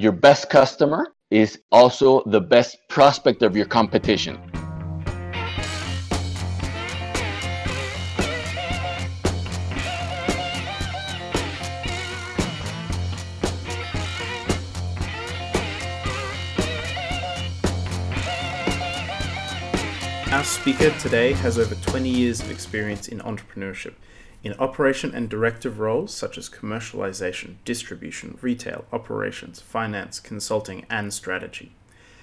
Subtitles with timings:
[0.00, 4.38] your best customer is also the best prospect of your competition.
[20.32, 23.92] Our speaker today has over 20 years of experience in entrepreneurship
[24.42, 31.72] in operation and directive roles such as commercialization, distribution, retail, operations, finance, consulting, and strategy.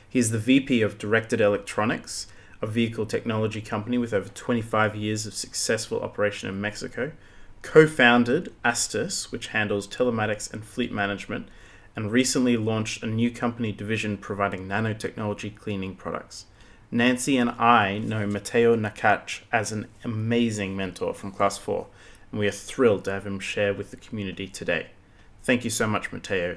[0.09, 2.27] He is the VP of Directed Electronics,
[2.61, 7.11] a vehicle technology company with over 25 years of successful operation in Mexico,
[7.61, 11.47] co founded Astus, which handles telematics and fleet management,
[11.95, 16.45] and recently launched a new company division providing nanotechnology cleaning products.
[16.89, 21.85] Nancy and I know Mateo Nakach as an amazing mentor from Class 4
[22.31, 24.87] and we are thrilled to have him share with the community today.
[25.43, 26.55] Thank you so much, Mateo.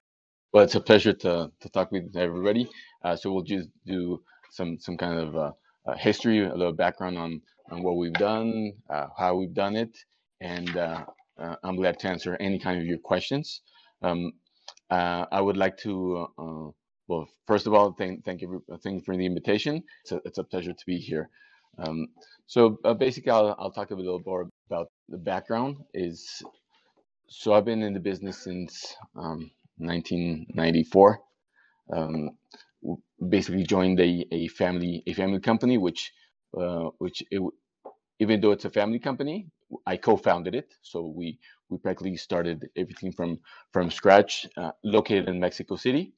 [0.53, 2.69] Well, it's a pleasure to, to talk with everybody.
[3.05, 5.53] Uh, so we'll just do some some kind of uh,
[5.87, 9.97] uh, history, a little background on on what we've done, uh, how we've done it,
[10.41, 11.05] and uh,
[11.39, 13.61] uh, I'm glad to answer any kind of your questions.
[14.03, 14.33] Um,
[14.91, 16.27] I would like to,
[17.07, 19.85] well, first of all, thank thank you thank you for the invitation.
[20.03, 21.31] It's a, it's a pleasure to be here.
[21.79, 22.09] Um,
[22.47, 26.43] so basically, I'll, I'll talk a little more about the background is
[27.29, 31.21] so I've been in the business since um, 1994.
[31.95, 32.31] Um,
[33.29, 36.13] basically joined a, a family a family company, which
[36.59, 37.43] uh, which it,
[38.21, 39.49] even though it's a family company,
[39.87, 40.73] I co-founded it.
[40.83, 43.39] So we we practically started everything from
[43.73, 46.15] from scratch, uh, located in Mexico City.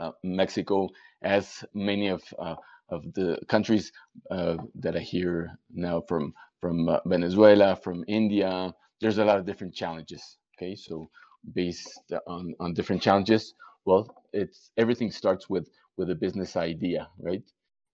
[0.00, 0.88] Uh, Mexico,
[1.22, 2.56] as many of uh,
[2.90, 3.92] of the countries
[4.30, 6.34] uh, that I hear now from
[6.64, 8.72] from uh, Venezuela, from India.
[8.98, 10.38] There's a lot of different challenges.
[10.56, 11.10] Okay, so
[11.52, 13.52] based on on different challenges,
[13.84, 17.44] well, it's everything starts with with a business idea, right?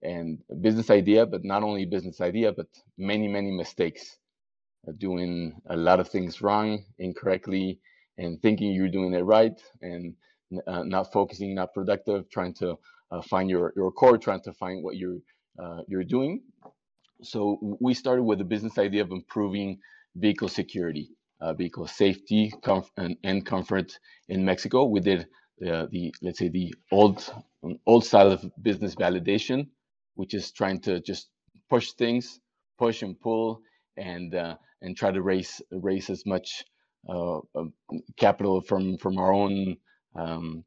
[0.02, 4.18] And a business idea, but not only business idea, but many many mistakes,
[4.86, 7.80] uh, doing a lot of things wrong, incorrectly,
[8.18, 10.14] and thinking you're doing it right, and
[10.68, 12.78] uh, not focusing, not productive, trying to
[13.10, 15.22] uh, find your your core, trying to find what you're
[15.58, 16.40] uh, you're doing,
[17.22, 19.78] so we started with the business idea of improving
[20.16, 21.10] vehicle security,
[21.40, 23.98] uh, vehicle safety, comf- and, and, comfort
[24.28, 24.84] in Mexico.
[24.84, 25.28] We did
[25.66, 27.32] uh, the let's say the old
[27.86, 29.68] old style of business validation,
[30.14, 31.28] which is trying to just
[31.68, 32.40] push things,
[32.78, 33.62] push and pull,
[33.96, 36.64] and uh, and try to raise raise as much
[37.08, 37.72] uh, um,
[38.16, 39.76] capital from from our own
[40.16, 40.64] um,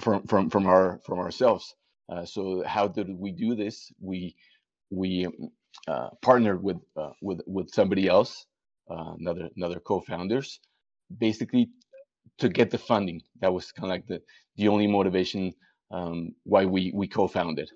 [0.00, 1.74] from from from our from ourselves.
[2.08, 3.92] Uh, so how did we do this?
[4.00, 4.34] We
[4.90, 5.28] we
[5.88, 8.46] uh, partnered with uh, with with somebody else,
[8.90, 10.60] uh, another another co-founders,
[11.18, 11.70] basically
[12.38, 13.22] to get the funding.
[13.40, 14.22] That was kind of like the
[14.56, 15.52] the only motivation
[15.90, 17.70] um, why we we co-founded.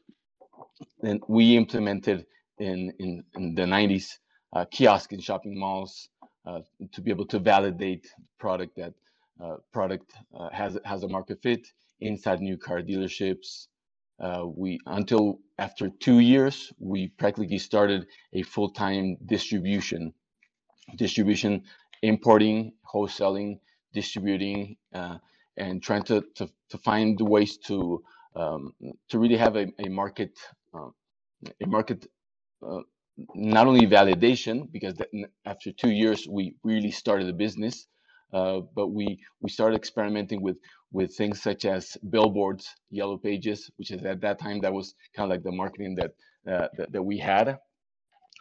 [1.02, 2.26] And we implemented
[2.58, 4.18] in in, in the 90s
[4.54, 6.08] uh, kiosk in shopping malls
[6.46, 6.60] uh,
[6.92, 8.06] to be able to validate
[8.38, 8.94] product that
[9.42, 10.12] uh, product
[10.52, 11.66] has has a market fit
[12.00, 13.68] inside new car dealerships
[14.20, 20.12] uh, we until after two years we practically started a full-time distribution
[20.96, 21.62] distribution
[22.02, 23.58] importing wholesaling
[23.92, 25.18] distributing uh,
[25.56, 28.02] and trying to, to, to find ways to
[28.34, 28.72] um,
[29.08, 30.38] to really have a, a market
[30.74, 30.88] uh,
[31.62, 32.06] a market
[32.66, 32.80] uh,
[33.34, 34.94] not only validation because
[35.44, 37.86] after two years we really started a business
[38.32, 40.56] uh, but we we started experimenting with
[40.92, 45.30] with things such as billboards, yellow pages, which is at that time that was kind
[45.30, 46.12] of like the marketing that
[46.52, 47.58] uh, that, that, we had.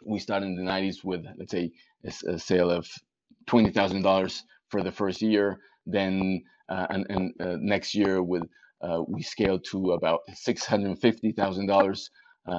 [0.04, 1.70] We started in the 90s with let's say
[2.04, 2.88] a, a sale of
[3.46, 5.58] twenty thousand dollars for the first year.
[5.86, 8.44] Then uh, and, and uh, next year with
[8.82, 12.10] uh, we scaled to about six hundred fifty thousand dollars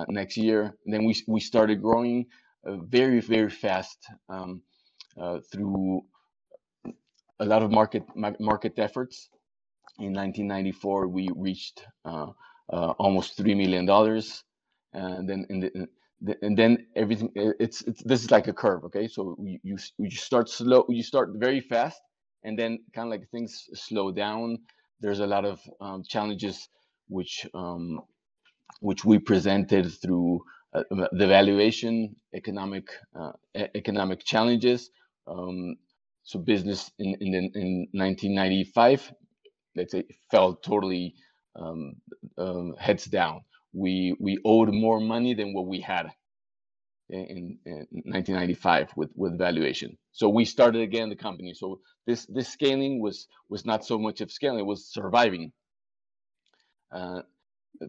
[0.10, 0.76] next year.
[0.86, 2.26] And then we we started growing
[2.66, 3.98] very very fast
[4.30, 4.62] um,
[5.52, 6.02] through
[7.40, 8.04] a lot of market
[8.40, 9.30] market efforts.
[10.00, 12.28] In 1994, we reached uh,
[12.72, 14.44] uh, almost three million dollars,
[14.94, 15.88] and then in the,
[16.42, 18.84] and then everything it's, it's this is like a curve.
[18.86, 22.02] Okay, so you, you you start slow, you start very fast,
[22.44, 24.58] and then kind of like things slow down.
[25.00, 26.70] There's a lot of um, challenges
[27.08, 28.02] which um,
[28.82, 30.44] which we presented through
[30.74, 33.34] uh, the valuation, economic uh,
[33.76, 34.90] economic challenges,
[35.28, 35.76] um,
[36.24, 39.14] so business in in, in 1995
[39.76, 41.16] let's say fell totally
[41.56, 41.96] um,
[42.38, 43.42] um, heads down.
[43.74, 46.08] We we owed more money than what we had
[47.10, 49.98] in, in, 1995 with with valuation.
[50.12, 51.54] So we started again the company.
[51.54, 55.52] So this this scaling was was not so much of scaling it was surviving.
[56.92, 57.22] Uh,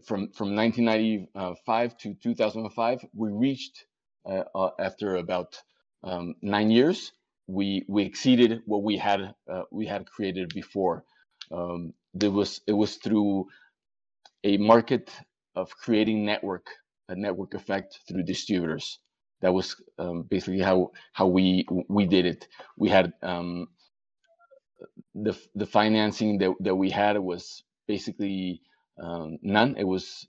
[0.05, 3.85] from from 1995 to 2005, we reached
[4.25, 5.61] uh, uh, after about
[6.03, 7.11] um, nine years,
[7.47, 11.03] we we exceeded what we had uh, we had created before.
[11.51, 13.47] Um, there was it was through
[14.43, 15.11] a market
[15.55, 16.67] of creating network
[17.09, 18.99] a network effect through distributors.
[19.41, 22.47] That was um, basically how how we we did it.
[22.77, 23.67] We had um,
[25.15, 28.61] the the financing that, that we had was basically
[29.01, 29.75] um, none.
[29.77, 30.27] It was,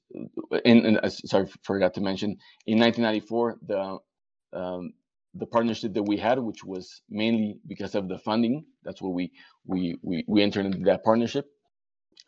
[0.65, 2.31] in, in sorry, forgot to mention,
[2.67, 3.99] in 1994, the
[4.53, 4.93] um,
[5.39, 8.65] the partnership that we had, which was mainly because of the funding.
[8.85, 9.33] That's where we
[9.67, 11.47] we we, we entered into that partnership.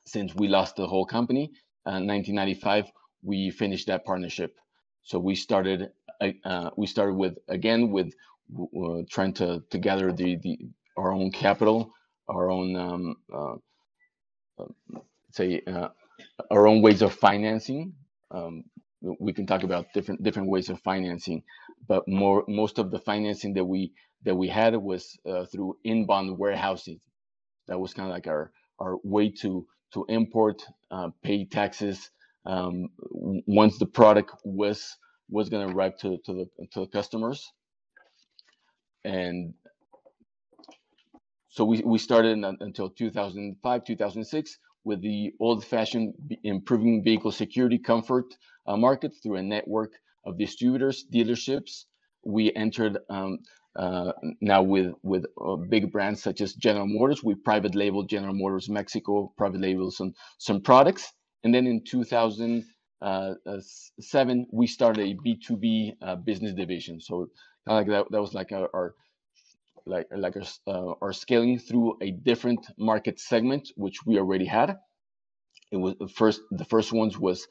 [0.06, 1.50] Since we lost the whole company,
[1.86, 2.86] uh, 1995,
[3.22, 4.56] we finished that partnership.
[5.02, 5.90] So we started
[6.20, 8.12] uh, uh we started with again with
[8.58, 10.58] uh, trying to to gather the the
[10.96, 11.92] our own capital,
[12.28, 13.54] our own um, uh,
[14.62, 15.00] uh
[15.32, 15.62] say
[16.50, 17.94] our own ways of financing.
[18.30, 18.64] Um,
[19.00, 21.42] we can talk about different different ways of financing,
[21.86, 23.92] but more most of the financing that we
[24.24, 27.00] that we had was uh, through inbound warehousing.
[27.68, 28.50] That was kind of like our
[28.80, 32.10] our way to to import, uh, pay taxes
[32.44, 34.96] um, once the product was
[35.30, 37.52] was going to arrive to to the to the customers,
[39.04, 39.54] and
[41.48, 48.24] so we we started until 2005 2006 with the old-fashioned improving vehicle security comfort
[48.68, 49.94] uh, market through a network
[50.26, 51.86] of distributors, dealerships.
[52.24, 53.38] We entered um,
[53.76, 57.24] uh, now with with uh, big brands such as General Motors.
[57.24, 61.12] We private label General Motors Mexico, private label some some products,
[61.44, 62.70] and then in 2007
[63.02, 67.00] uh, we started a B2B uh, business division.
[67.00, 67.28] So
[67.66, 68.94] like that, that was like our, our
[69.86, 74.76] like like our, uh, our scaling through a different market segment which we already had
[75.72, 77.46] it was the first the first ones was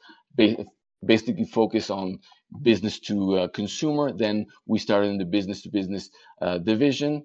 [1.04, 2.18] basically focus on
[2.62, 6.10] business to uh, consumer then we started in the business to business
[6.42, 7.24] uh, division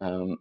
[0.00, 0.36] um,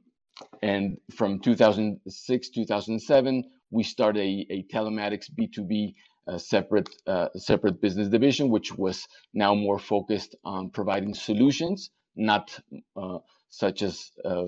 [0.61, 5.93] and from 2006 2007 we started a, a telematics b2b
[6.27, 12.59] uh, separate uh, separate business division which was now more focused on providing solutions not
[12.95, 13.17] uh,
[13.49, 14.45] such as uh,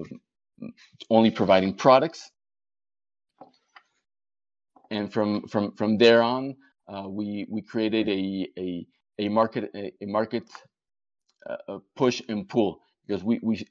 [1.10, 2.32] only providing products.
[4.92, 6.56] And from from from there on,
[6.88, 8.88] uh, we we created a a,
[9.20, 10.50] a market a, a market
[11.50, 13.66] uh, push and pull because we we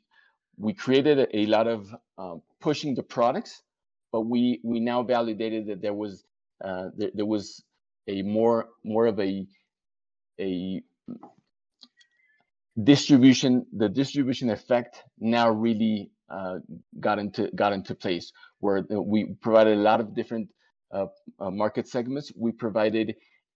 [0.59, 3.63] we created a, lot of uh, pushing the products,
[4.13, 6.25] but we we now validated that there was
[6.65, 7.63] uh, there, there was
[8.09, 9.47] a more more of a
[10.41, 10.83] a
[12.85, 16.59] distribution the distribution effect now really uh,
[17.01, 20.49] got into got into place where we provided a lot of different
[21.51, 23.15] market segments we provided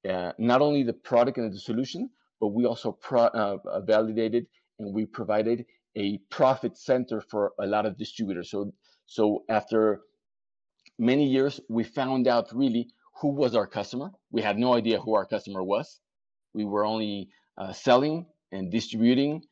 [0.09, 2.11] uh, not only the product and the solution
[2.41, 4.47] but we also pro- uh, uh, validated
[4.79, 5.65] and we provided
[5.97, 8.73] a profit center for a lot of distributors so
[9.07, 10.03] so after
[10.99, 12.89] many years we found out really
[13.21, 16.01] who was our customer we had no idea who our customer was
[16.55, 17.29] we were only
[17.73, 19.43] selling and distributing,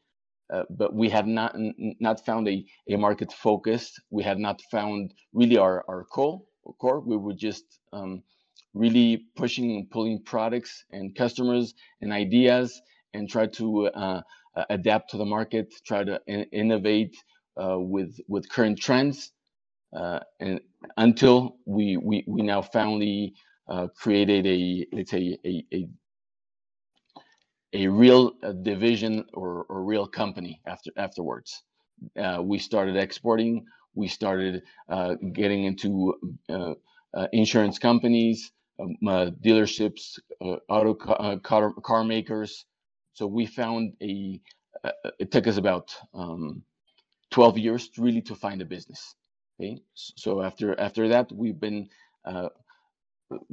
[0.52, 4.00] uh, but we had not n- not found a, a market focused.
[4.10, 6.42] We had not found really our our core.
[6.72, 7.00] Core.
[7.00, 8.22] We were just um,
[8.74, 12.80] really pushing and pulling products and customers and ideas
[13.14, 14.22] and try to uh,
[14.70, 17.16] adapt to the market, try to in- innovate
[17.62, 19.32] uh, with with current trends,
[19.96, 20.60] uh, and
[20.98, 23.34] until we we we now finally
[23.68, 25.88] uh, created a let's say a, a
[27.74, 31.62] a real uh, division or, or real company after afterwards.
[32.20, 33.66] Uh, we started exporting.
[33.94, 36.14] We started uh, getting into
[36.50, 36.74] uh,
[37.14, 40.18] uh, insurance companies, um, uh, dealerships,
[40.68, 42.66] auto car, car, car, makers.
[43.14, 44.40] So we found a.
[45.18, 46.62] it took us about um,
[47.32, 49.14] 12 years really to find a business.
[49.60, 51.88] Okay, so after after that, we've been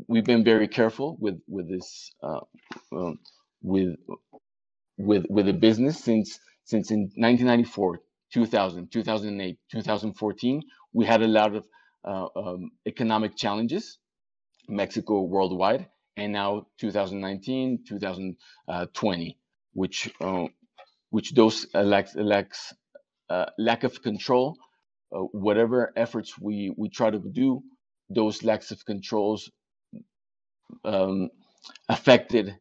[0.08, 2.12] we've been very careful with with this.
[2.24, 3.20] Um,
[3.64, 3.98] with
[4.98, 8.02] with with a business since since in 1994
[8.34, 10.62] 2000 2008 2014
[10.94, 11.66] we had a lot of
[12.06, 14.00] uh, um, economic challenges
[14.70, 19.38] mexico worldwide and now 2019 2020
[19.74, 20.46] which uh,
[21.10, 22.74] which those uh, lacks, lacks
[23.30, 24.58] uh, lack of control
[25.16, 27.62] uh, whatever efforts we we try to do
[28.10, 29.50] those lacks of controls
[30.86, 31.30] um,
[31.90, 32.56] affected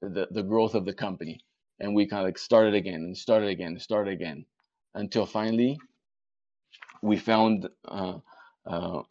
[0.00, 1.40] the, the growth of the company.
[1.80, 4.46] And we kind of like started again and started again and started again
[4.94, 5.78] until finally
[7.02, 8.18] we found uh,
[8.66, 9.02] uh,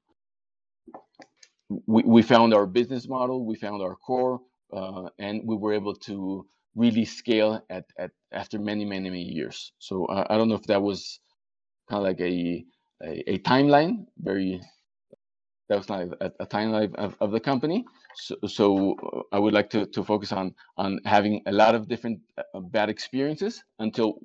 [1.87, 4.41] we, we found our business model, we found our core,
[4.73, 9.73] uh, and we were able to really scale at, at after many many many years.
[9.79, 11.19] So uh, I don't know if that was
[11.89, 12.65] kind of like a,
[13.03, 14.61] a, a timeline, very
[15.69, 17.85] that was like a, a timeline of, of the company.
[18.15, 21.87] So, so uh, I would like to, to focus on on having a lot of
[21.87, 24.19] different uh, bad experiences until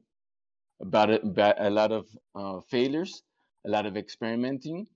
[0.80, 3.22] about a lot of uh, failures,
[3.66, 4.86] a lot of experimenting,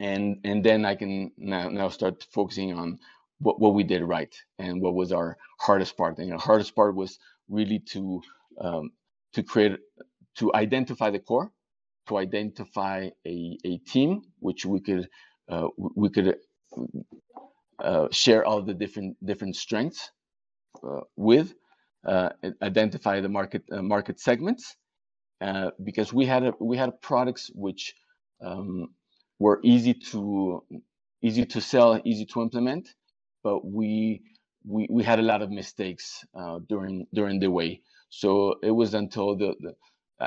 [0.00, 2.98] and and then I can now now start focusing on
[3.40, 6.18] what, what we did right and what was our hardest part.
[6.18, 8.22] And the hardest part was really to
[8.60, 8.92] um,
[9.34, 9.78] to create
[10.36, 11.52] to identify the core,
[12.08, 15.08] to identify a, a team which we could
[15.50, 16.36] uh, we could
[17.82, 20.10] uh, share all the different different strengths
[20.84, 21.54] uh, with,
[22.06, 22.30] uh,
[22.62, 24.76] identify the market uh, market segments,
[25.40, 27.94] uh, because we had a, we had products which
[28.42, 28.88] um,
[29.38, 30.62] were easy to
[31.22, 32.94] easy to sell, easy to implement,
[33.42, 34.22] but we
[34.66, 37.80] we, we had a lot of mistakes uh, during during the way.
[38.10, 39.74] So it was until the, the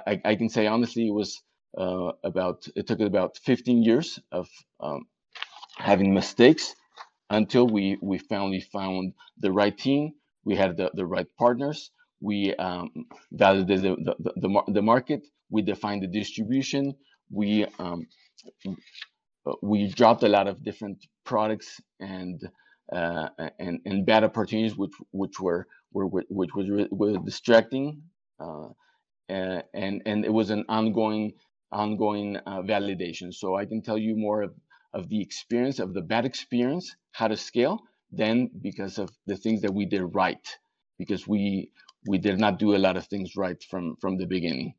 [0.08, 1.42] I, I, can say honestly, it was
[1.78, 4.48] uh, about it took about 15 years of
[4.80, 5.06] um,
[5.78, 6.76] having mistakes
[7.30, 10.14] until we we finally found the right team.
[10.46, 11.92] We had the, the right partners.
[12.24, 12.92] We um,
[13.34, 15.28] validated the, the, the, the market.
[15.52, 16.96] We defined the distribution.
[17.32, 18.08] We um,
[19.62, 22.42] we dropped a lot of different products and
[22.94, 28.04] uh, and and bad opportunities which which were were which was were distracting
[29.30, 31.34] uh, and and it was an ongoing
[31.72, 34.54] ongoing uh, validation so i can tell you more of,
[34.94, 37.80] of the experience of the bad experience how to scale
[38.12, 40.48] than because of the things that we did right
[41.00, 41.72] because we
[42.08, 44.74] we did not do a lot of things right from from the beginning.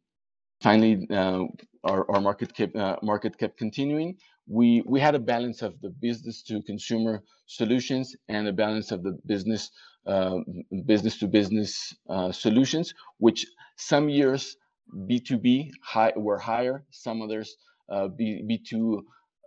[0.63, 1.45] Finally uh,
[1.85, 4.17] our, our market kept uh, market kept continuing.
[4.47, 9.03] We we had a balance of the business to consumer solutions and a balance of
[9.03, 9.71] the business
[10.07, 10.39] uh,
[10.87, 14.57] business to business uh, solutions which some years
[15.09, 17.57] b2b high, were higher some others
[17.89, 19.01] uh, B, b2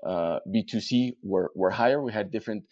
[0.05, 2.01] uh, b2c were, were higher.
[2.01, 2.63] We had different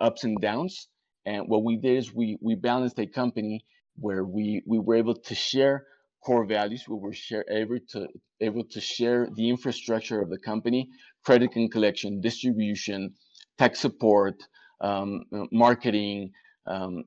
[0.00, 0.88] ups and downs.
[1.26, 3.64] And what we did is we we balanced a company
[4.00, 5.84] where we we were able to share
[6.24, 8.06] core values we were share able to
[8.40, 10.88] able to share the infrastructure of the company
[11.24, 13.12] credit and collection, distribution,
[13.58, 14.36] tech support,
[14.80, 16.30] um, uh, marketing,
[16.66, 17.04] um,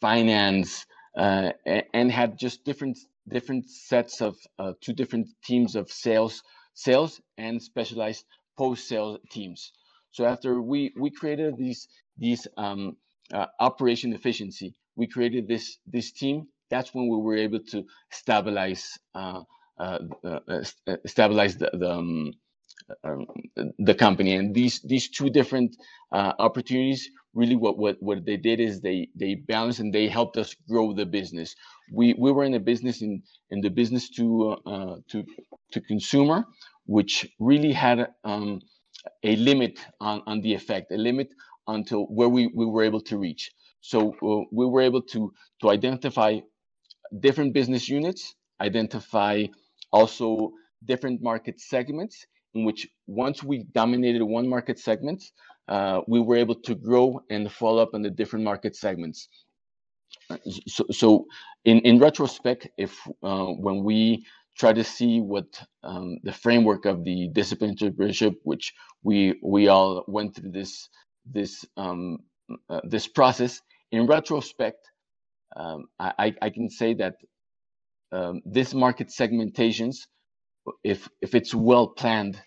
[0.00, 0.84] finance,
[1.16, 1.50] uh,
[1.94, 6.42] and had just different different sets of uh, two different teams of sales,
[6.74, 8.24] sales and specialized
[8.58, 9.72] post sales teams.
[10.10, 12.96] So after we we created these these um,
[13.32, 16.48] uh, operation efficiency, we created this this team.
[16.70, 19.42] That's when we were able to stabilize uh,
[19.78, 19.98] uh,
[21.06, 22.32] stabilize the, the um,
[23.04, 23.26] um,
[23.78, 24.34] the company.
[24.36, 25.76] And these these two different
[26.12, 30.36] uh, opportunities really what, what what they did is they they balanced and they helped
[30.36, 31.54] us grow the business.
[31.92, 35.24] We we were in a business in in the business to uh, to
[35.72, 36.44] to consumer,
[36.86, 38.60] which really had um,
[39.24, 41.28] a limit on on the effect, a limit
[41.68, 43.52] until where we we were able to reach.
[43.82, 46.40] So uh, we were able to to identify
[47.20, 49.46] different business units, identify
[49.92, 50.52] also
[50.84, 55.22] different market segments in which once we dominated one market segment,
[55.68, 59.28] uh, we were able to grow and follow up on the different market segments.
[60.68, 61.26] So, so
[61.64, 64.26] in, in retrospect, if uh, when we
[64.58, 65.46] try to see what
[65.82, 70.88] um, the framework of the disciplined entrepreneurship, which we we all went through this
[71.24, 72.18] this um,
[72.68, 73.60] uh, this process,
[73.92, 74.86] in retrospect,
[75.56, 77.16] um, I, I can say that
[78.12, 79.98] um, this market segmentations
[80.84, 82.40] if if it's well planned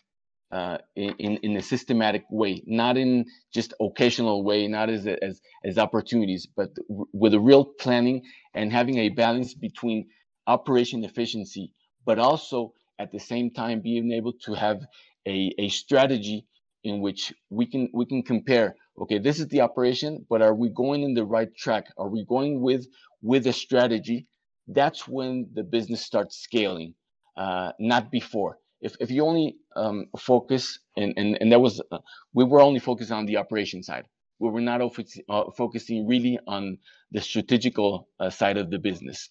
[0.51, 5.77] uh, in in a systematic way, not in just occasional way, not as as as
[5.77, 6.69] opportunities, but
[7.13, 8.23] with a real planning
[8.53, 10.07] and having a balance between
[10.47, 11.73] operation efficiency,
[12.05, 14.81] but also at the same time being able to have
[15.27, 16.45] a, a strategy
[16.83, 20.69] in which we can we can compare okay this is the operation but are we
[20.69, 22.85] going in the right track are we going with
[23.21, 24.27] with a strategy
[24.67, 26.93] that's when the business starts scaling
[27.37, 28.57] uh, not before.
[28.81, 31.99] If, if you only um, focus, and, and, and that was, uh,
[32.33, 34.05] we were only focused on the operation side.
[34.39, 36.77] We were not uh, focusing really on
[37.11, 39.29] the strategical uh, side of the business.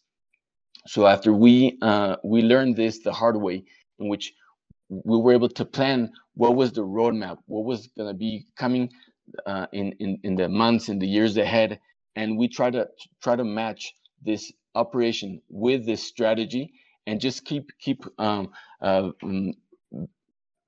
[0.86, 3.64] So after we uh, we learned this the hard way,
[3.98, 4.32] in which
[4.88, 8.90] we were able to plan what was the roadmap, what was going to be coming
[9.46, 11.80] uh, in, in in the months and the years ahead,
[12.16, 12.88] and we try to
[13.22, 16.72] try to match this operation with this strategy
[17.06, 18.50] and just keep keep um,
[18.82, 19.54] uh, um,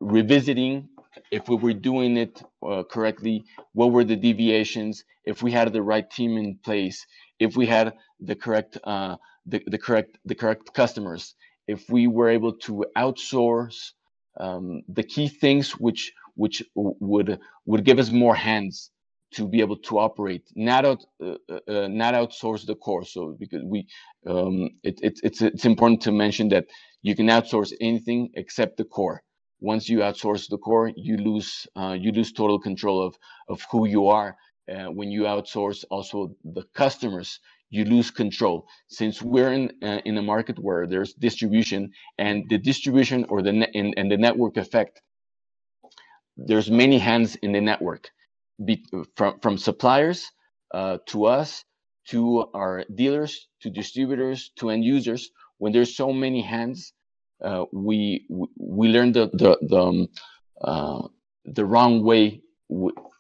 [0.01, 0.89] revisiting
[1.31, 5.83] if we were doing it uh, correctly, what were the deviations, if we had the
[5.83, 7.07] right team in place,
[7.39, 11.35] if we had the correct uh, the, the correct the correct customers,
[11.67, 13.93] if we were able to outsource
[14.39, 18.91] um, the key things which which would would give us more hands
[19.33, 23.05] to be able to operate, not out, uh, uh, uh, not outsource the core.
[23.05, 23.87] So because we,
[24.27, 26.67] um, it, it, it's it's important to mention that
[27.03, 29.23] you can outsource anything except the core.
[29.61, 33.17] Once you outsource the core, you lose uh, you lose total control of
[33.49, 34.37] of who you are.
[34.99, 37.39] When you outsource also the customers,
[37.71, 38.67] you lose control.
[38.89, 43.53] Since we're in uh, in a market where there's distribution and the distribution or the
[43.53, 45.03] net and, and the network effect,
[46.37, 48.11] there's many hands in the network
[48.65, 48.85] be,
[49.17, 50.31] from from suppliers
[50.73, 51.65] uh, to us
[52.09, 55.31] to our dealers to distributors to end users.
[55.59, 56.93] When there's so many hands
[57.45, 58.27] uh, we
[58.57, 60.09] we learned the the the, um,
[60.63, 61.09] uh,
[61.45, 62.41] the wrong way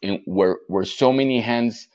[0.02, 1.88] in, where where so many hands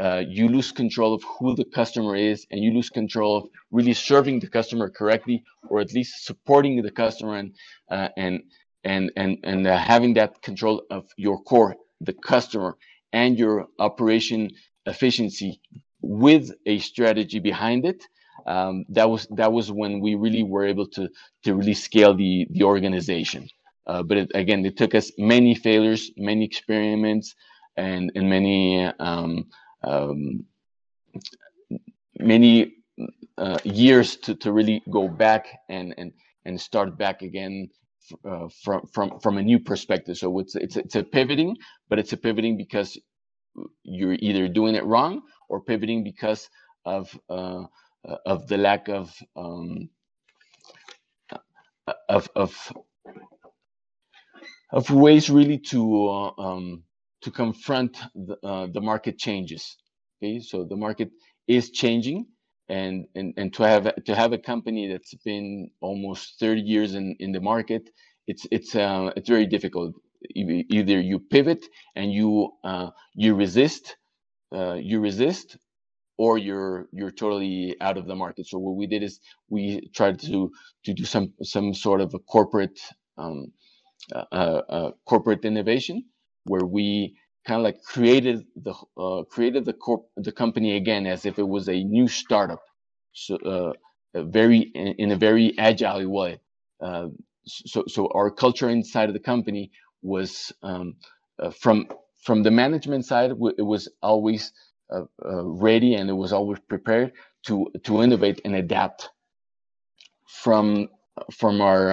[0.00, 3.92] uh, you lose control of who the customer is and you lose control of really
[3.92, 7.54] serving the customer correctly or at least supporting the customer and
[7.90, 8.42] uh, and
[8.84, 12.76] and and and uh, having that control of your core the customer
[13.12, 14.50] and your operation
[14.86, 15.60] efficiency
[16.00, 18.02] with a strategy behind it
[18.46, 21.08] um, that was that was when we really were able to
[21.44, 23.48] to really scale the the organization.
[23.86, 27.34] Uh, but it, again it took us many failures many experiments
[27.76, 29.44] and and many um,
[29.84, 30.44] um,
[32.18, 32.74] many
[33.38, 36.12] uh, years to, to really go back and and
[36.44, 37.68] and start back again
[38.24, 40.18] uh, from from from a new perspective.
[40.18, 41.56] So it's it's it's a pivoting,
[41.88, 42.98] but it's a pivoting because
[43.84, 46.48] you're either doing it wrong or pivoting because
[46.84, 47.64] of uh,
[48.26, 49.90] of the lack of um,
[52.08, 52.72] of of
[54.72, 56.84] of ways really to uh, um,
[57.22, 59.76] to confront the, uh, the market changes.
[60.22, 61.10] Okay, so the market
[61.48, 62.26] is changing,
[62.72, 67.14] and, and and to have to have a company that's been almost 30 years in,
[67.20, 67.90] in the market,
[68.26, 69.94] it's it's uh, it's very difficult.
[70.34, 73.96] Either you pivot and you uh, you resist,
[74.54, 75.58] uh, you resist,
[76.16, 78.46] or you're you're totally out of the market.
[78.46, 80.50] So what we did is we tried to
[80.84, 82.80] to do some some sort of a corporate
[83.18, 83.52] um,
[84.14, 86.04] uh, uh, uh corporate innovation
[86.44, 91.26] where we kind of like created the uh, created the corp the company again as
[91.26, 92.62] if it was a new startup.
[93.12, 93.72] So uh,
[94.14, 96.40] a very in, in, a very agile way.
[96.80, 97.08] Uh,
[97.44, 99.70] so so our culture inside of the company
[100.02, 100.96] was um,
[101.38, 101.88] uh, from
[102.22, 104.52] from the management side it was always
[104.90, 107.12] uh, uh, ready and it was always prepared
[107.46, 109.10] to to innovate and adapt.
[110.26, 110.88] From
[111.32, 111.92] from our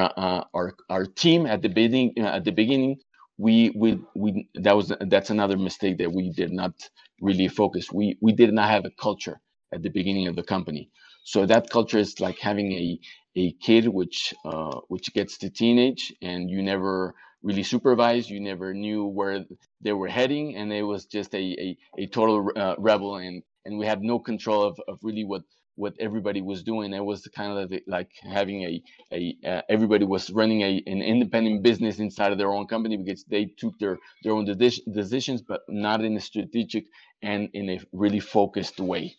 [0.53, 2.99] our our team at the beginning at the beginning
[3.39, 6.73] we we we that was that's another mistake that we did not
[7.21, 7.91] really focus.
[7.93, 9.41] We we did not have a culture
[9.73, 10.91] at the beginning of the company.
[11.25, 12.99] So that culture is like having a
[13.37, 18.29] a kid which uh, which gets to teenage and you never really supervised.
[18.29, 19.45] You never knew where
[19.81, 23.79] they were heading, and it was just a a, a total uh, rebel and and
[23.79, 25.43] we had no control of, of really what
[25.79, 26.93] what everybody was doing.
[26.93, 31.63] It was kind of like having a, a uh, everybody was running a, an independent
[31.63, 36.03] business inside of their own company because they took their, their own decisions, but not
[36.03, 36.85] in a strategic
[37.23, 39.15] and in a really focused way.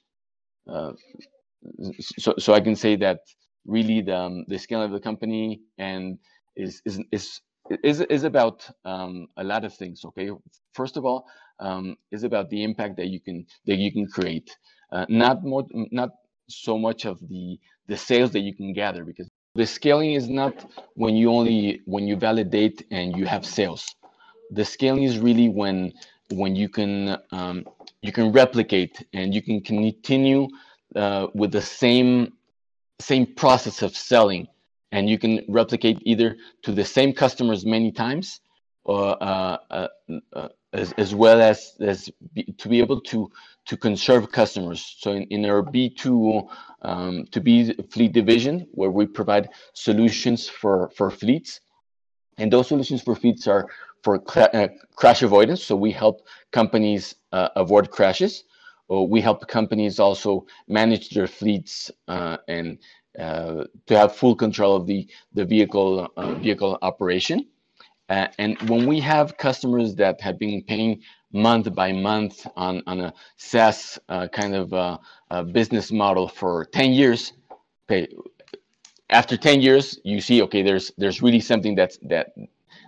[0.70, 0.92] Uh,
[2.18, 3.20] so, so I can say that
[3.66, 6.18] really the, um, the scale of the company and
[6.57, 7.40] is, is, is,
[7.83, 10.05] is, is about um, a lot of things.
[10.05, 10.31] Okay.
[10.75, 11.25] First of all,
[11.61, 14.51] um, is about the impact that you can, that you can create.
[14.92, 16.11] Uh, not more, not
[16.50, 20.70] so much of the the sales that you can gather because the scaling is not
[20.94, 23.84] when you only when you validate and you have sales.
[24.50, 25.92] The scaling is really when
[26.30, 27.64] when you can um,
[28.02, 30.48] you can replicate and you can continue
[30.94, 32.32] uh, with the same
[33.00, 34.46] same process of selling.
[34.92, 38.40] And you can replicate either to the same customers many times
[38.84, 39.88] or uh, uh,
[40.32, 43.30] uh as, as well as, as be, to be able to
[43.70, 44.96] to conserve customers.
[44.98, 46.48] So in, in our B2
[46.83, 51.61] um, to B fleet division, where we provide solutions for, for fleets,
[52.37, 53.68] and those solutions for fleets are
[54.02, 55.62] for uh, crash avoidance.
[55.62, 58.42] So we help companies uh, avoid crashes.
[58.88, 62.76] Or we help companies also manage their fleets uh, and
[63.20, 67.46] uh, to have full control of the the vehicle uh, vehicle operation.
[68.09, 71.00] Uh, and when we have customers that have been paying
[71.33, 74.99] month by month on, on a SaaS uh, kind of uh,
[75.53, 77.33] business model for 10 years,
[77.88, 78.09] okay,
[79.11, 82.33] after 10 years, you see, okay, there's there's really something that's that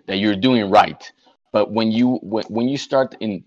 [0.06, 1.12] that you're doing right.
[1.52, 3.44] but when you when, when you start in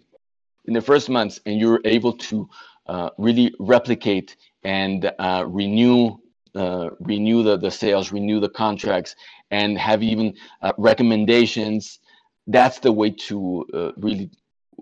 [0.66, 2.50] in the first months and you're able to
[2.88, 6.18] uh, really replicate and uh, renew
[6.56, 9.16] uh, renew the, the sales, renew the contracts,
[9.52, 12.00] and have even uh, recommendations.
[12.48, 14.30] That's the way to uh, really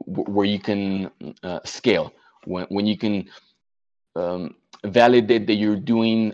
[0.06, 1.10] where you can
[1.44, 2.14] uh, scale
[2.46, 3.30] when when you can
[4.16, 6.34] um, validate that you're doing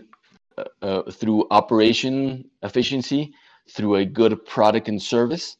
[1.12, 3.32] through operation efficiency,
[3.70, 5.56] through a good product and service.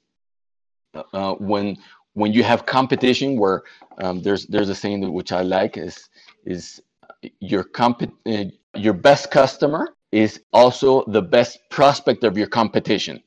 [1.38, 1.76] when
[2.14, 3.62] when you have competition where
[3.98, 6.08] um, there's there's a saying which I like is
[6.44, 6.82] is
[7.40, 13.22] your comp uh, your best customer is also the best prospect of your competition.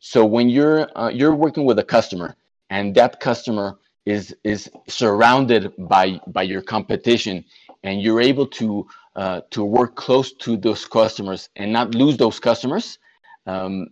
[0.00, 2.36] So when you're uh, you're working with a customer
[2.70, 7.44] and that customer is is surrounded by by your competition
[7.82, 12.40] and you're able to uh, to work close to those customers and not lose those
[12.40, 12.98] customers
[13.46, 13.88] um,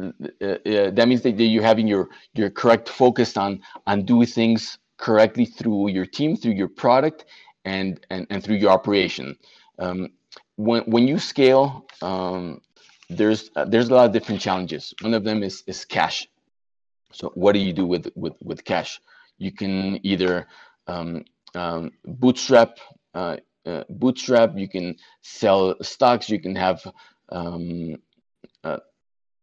[0.00, 4.78] uh, uh, that means that you're having your your correct focus on on doing things
[4.96, 7.26] correctly through your team, through your product,
[7.64, 9.36] and and, and through your operation.
[9.78, 10.08] Um,
[10.56, 12.60] when when you scale, um,
[13.08, 14.94] there's uh, there's a lot of different challenges.
[15.00, 16.28] One of them is is cash.
[17.12, 19.00] So what do you do with with with cash?
[19.40, 20.46] You can either
[20.86, 21.24] um,
[21.54, 22.78] um bootstrap.
[23.12, 24.56] Uh, uh, bootstrap.
[24.56, 26.30] You can sell stocks.
[26.30, 26.80] You can have
[27.30, 27.96] um,
[28.64, 28.78] uh,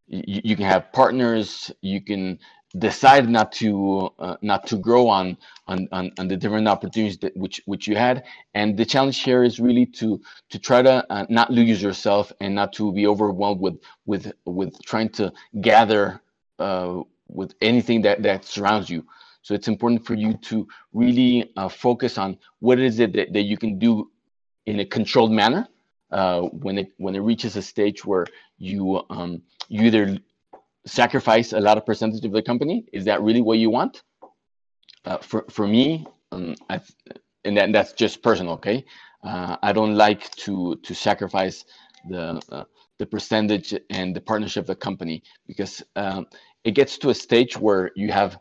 [0.07, 2.39] you, you, can have partners you can
[2.77, 7.35] decide not to uh, not to grow on, on on on the different opportunities that
[7.35, 11.25] which which you had and the challenge here is really to to try to uh,
[11.29, 15.31] not lose yourself and not to be overwhelmed with with with trying to
[15.61, 16.21] gather
[16.59, 19.05] uh, with anything that that surrounds you
[19.47, 23.43] so it's important for you to really uh, focus on what is it that, that
[23.43, 24.11] you can do
[24.65, 25.65] in a controlled manner
[26.11, 28.25] uh, when it when it reaches a stage where
[28.57, 30.17] you um, you either
[30.85, 32.83] sacrifice a lot of percentage of the company.
[32.91, 34.03] Is that really what you want?
[35.05, 36.81] Uh, for for me, um, I,
[37.45, 38.55] and that, that's just personal.
[38.55, 38.83] Okay,
[39.23, 41.63] uh, I don't like to to sacrifice
[42.09, 42.65] the uh,
[42.99, 46.25] the percentage and the partnership of the company because um,
[46.65, 48.37] it gets to a stage where you have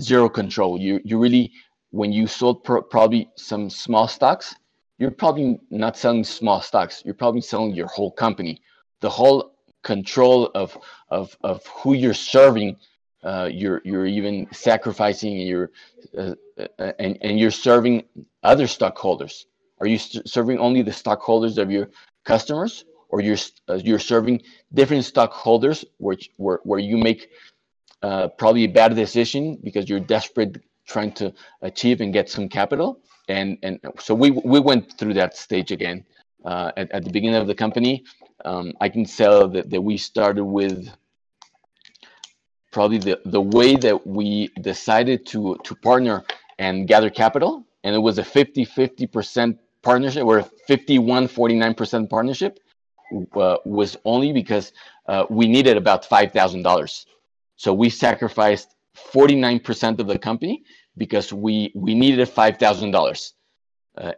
[0.00, 0.80] zero control.
[0.80, 1.52] You you really
[1.90, 4.54] when you sold probably some small stocks,
[4.98, 7.02] you're probably not selling small stocks.
[7.04, 8.60] You're probably selling your whole company.
[9.00, 10.76] The whole control of
[11.08, 12.76] of of who you're serving.
[13.22, 15.70] Uh, you're you're even sacrificing your
[16.16, 18.04] uh, uh, and and you're serving
[18.42, 19.46] other stockholders.
[19.80, 21.90] Are you serving only the stockholders of your
[22.24, 23.36] customers, or you're
[23.68, 27.28] uh, you're serving different stockholders, which where where you make
[28.02, 31.32] uh, probably a bad decision because you're desperate trying to
[31.62, 36.04] achieve and get some capital and and so we we went through that stage again
[36.44, 38.04] uh, at, at the beginning of the company.
[38.44, 40.88] Um, I can tell that, that we started with
[42.72, 46.24] probably the, the way that we decided to to partner
[46.58, 52.10] and gather capital, and it was a 50 50 percent partnership or 51 49 percent
[52.10, 52.58] partnership
[53.34, 54.72] uh, was only because
[55.08, 57.06] uh, we needed about five thousand dollars.
[57.60, 60.64] So we sacrificed 49 percent of the company
[60.96, 63.34] because we we needed five thousand uh, dollars,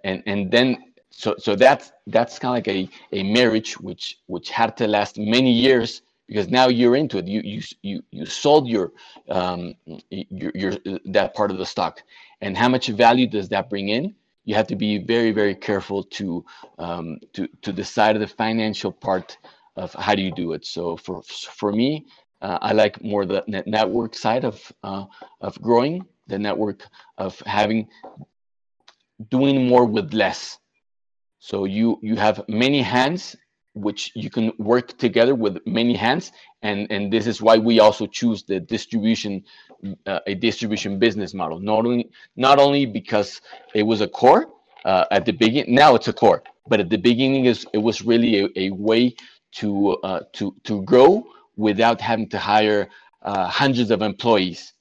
[0.04, 0.68] and and then
[1.10, 5.18] so so that's that's kind of like a a marriage which which had to last
[5.18, 7.26] many years because now you're into it.
[7.26, 8.92] You you you you sold your
[9.28, 9.74] um
[10.10, 10.72] your, your
[11.06, 12.00] that part of the stock,
[12.42, 14.14] and how much value does that bring in?
[14.44, 16.44] You have to be very very careful to
[16.78, 19.36] um, to to decide the financial part
[19.76, 20.64] of how do you do it.
[20.64, 22.06] So for for me,
[22.42, 25.06] uh, I like more the network side of uh,
[25.40, 27.88] of growing the network of having
[29.30, 30.58] doing more with less.
[31.38, 33.36] So you you have many hands
[33.74, 38.06] which you can work together with many hands and and this is why we also
[38.06, 39.42] choose the distribution
[40.06, 43.40] uh, a distribution business model not only not only because
[43.74, 44.50] it was a core
[44.84, 48.02] uh, at the beginning now it's a core but at the beginning is it was
[48.02, 49.14] really a, a way
[49.52, 51.24] to uh, to to grow
[51.56, 52.88] without having to hire
[53.22, 54.72] uh, hundreds of employees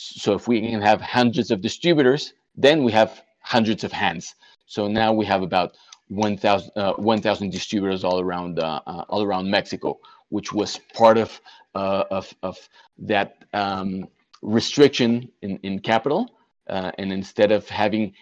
[0.00, 4.34] so if we can have hundreds of distributors, then we have hundreds of hands.
[4.66, 5.76] So now we have about
[6.08, 7.20] 1,000 uh, 1,
[7.50, 9.98] distributors all around uh, uh, all around Mexico,
[10.30, 11.40] which was part of
[11.74, 12.56] uh, of, of
[12.98, 14.08] that um,
[14.42, 16.34] restriction in, in capital.
[16.68, 18.12] Uh, and instead of having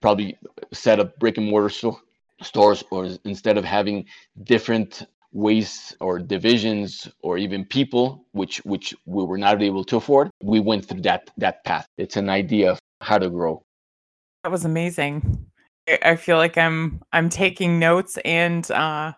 [0.00, 0.38] probably
[0.72, 2.00] set up brick and mortar store,
[2.42, 4.04] stores, or instead of having
[4.42, 10.30] different ways or divisions or even people which which we were not able to afford
[10.42, 11.86] we went through that that path.
[11.98, 13.62] It's an idea of how to grow.
[14.44, 15.46] That was amazing.
[16.02, 19.12] I feel like i'm i'm taking notes and uh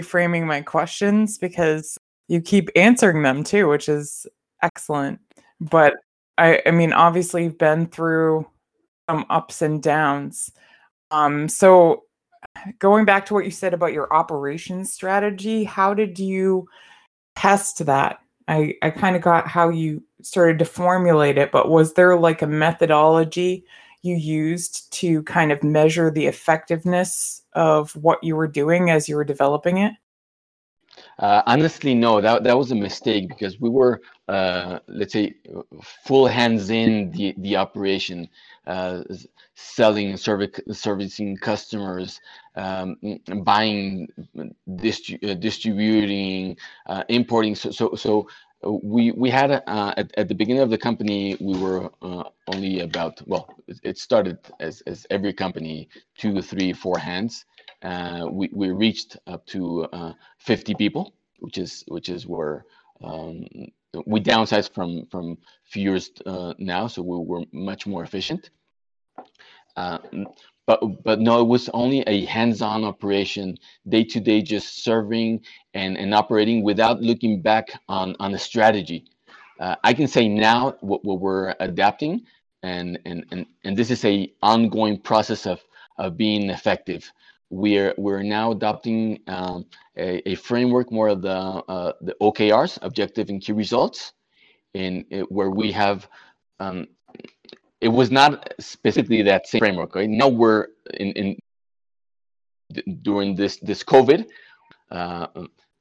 [0.00, 4.26] reframing my questions because you keep answering them too which is
[4.64, 5.20] excellent.
[5.60, 5.94] But
[6.38, 8.46] I, I mean, obviously, you've been through
[9.08, 10.50] some ups and downs.
[11.10, 12.04] Um, so,
[12.78, 16.68] going back to what you said about your operations strategy, how did you
[17.36, 18.18] test that?
[18.48, 22.42] I, I kind of got how you started to formulate it, but was there like
[22.42, 23.64] a methodology
[24.02, 29.16] you used to kind of measure the effectiveness of what you were doing as you
[29.16, 29.94] were developing it?
[31.18, 32.20] Uh, honestly, no.
[32.20, 35.34] That that was a mistake because we were, uh, let's say,
[36.06, 38.28] full hands in the the operation,
[38.66, 39.02] uh,
[39.54, 42.20] selling, service, servicing customers,
[42.56, 42.96] um,
[43.44, 44.08] buying,
[44.68, 47.54] distri- uh, distributing, uh, importing.
[47.54, 48.28] So so so
[48.82, 52.80] we we had uh, at, at the beginning of the company we were uh, only
[52.80, 57.53] about well it, started as, as every company two three four hands uh,
[58.30, 62.64] we, we reached up to uh, 50 people which is which is where
[63.02, 63.44] um,
[64.06, 68.50] we downsized from from few years uh, now so we were much more efficient.
[69.76, 69.98] Uh,
[70.66, 73.56] but but no it was only a hands-on operation
[73.88, 75.40] day to day just serving
[75.74, 79.04] and and operating without looking back on on a strategy.
[79.60, 82.22] Uh, i can say now what, what we're adapting
[82.64, 85.60] and, and and and this is a ongoing process of
[85.98, 87.12] of being effective
[87.54, 93.28] we're we're now adopting um, a, a, framework more of the uh, the okrs objective
[93.28, 94.12] and key results
[94.74, 96.08] in where we have
[96.60, 96.86] um,
[97.84, 99.94] it was not specifically that same framework.
[99.94, 101.38] Right now we're in, in
[103.02, 104.24] during this this COVID,
[104.90, 105.26] uh,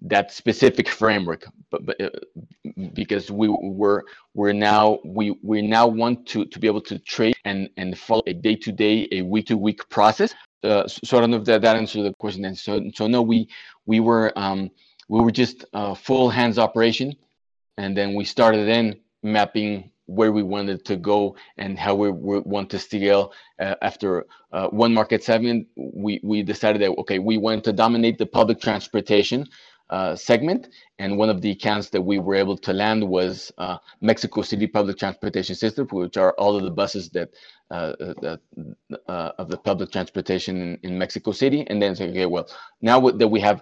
[0.01, 2.09] that specific framework, but, but uh,
[2.93, 7.36] because we were we're now we we now want to to be able to trade
[7.45, 10.33] and and follow a day to day, a week to week process.
[10.63, 12.45] So I don't know if that, that answered the question.
[12.45, 13.49] And so so no, we
[13.86, 14.71] we were um,
[15.10, 17.15] we were just full hands operation,
[17.78, 22.39] and then we started in mapping where we wanted to go and how we, we
[22.39, 23.34] want to scale.
[23.60, 28.17] Uh, after uh, one market segment, we, we decided that, okay, we want to dominate
[28.17, 29.47] the public transportation
[29.93, 30.69] uh, segment.
[30.97, 34.65] And one of the accounts that we were able to land was uh, Mexico City
[34.65, 37.29] Public Transportation System, which are all of the buses that,
[37.69, 38.39] uh, that
[39.08, 41.63] uh, of the public transportation in, in, Mexico City.
[41.67, 42.47] And then say, okay, well,
[42.82, 43.62] now that we have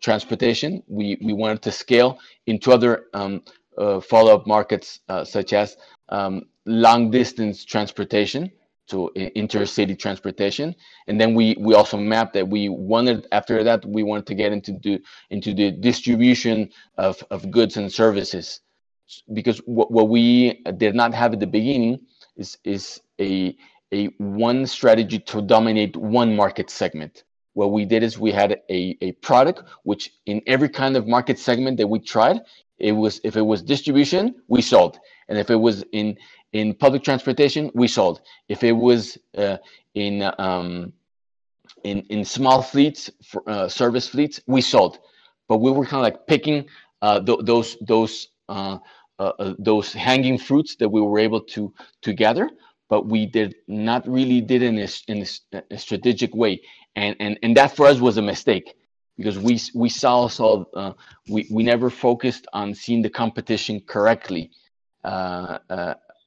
[0.00, 3.42] transportation, we, we wanted to scale into other um,
[3.76, 5.76] uh, follow-up markets uh, such as
[6.08, 8.50] um, long-distance transportation,
[8.90, 10.74] so intercity transportation,
[11.06, 14.52] and then we we also mapped that we wanted after that we wanted to get
[14.52, 15.00] into the
[15.30, 18.60] into the distribution of of goods and services,
[19.32, 22.00] because what, what we did not have at the beginning
[22.36, 23.56] is is a
[23.92, 27.24] a one strategy to dominate one market segment.
[27.54, 31.38] What we did is we had a, a product which in every kind of market
[31.38, 32.40] segment that we tried
[32.80, 34.98] it was if it was distribution, we sold,
[35.28, 36.16] and if it was in
[36.52, 38.22] in public transportation, we sold.
[38.48, 39.58] If it was uh,
[39.94, 40.92] in um,
[41.84, 44.98] in in small fleets, for, uh, service fleets, we sold.
[45.48, 46.66] But we were kind of like picking
[47.02, 48.78] uh, th- those those uh,
[49.18, 52.50] uh, uh, those hanging fruits that we were able to to gather.
[52.88, 55.24] But we did not really did in a, in
[55.70, 56.60] a, strategic way,
[56.96, 58.74] and and and that for us was a mistake
[59.16, 60.92] because we we saw uh,
[61.28, 64.50] we we never focused on seeing the competition correctly
[65.04, 65.58] uh,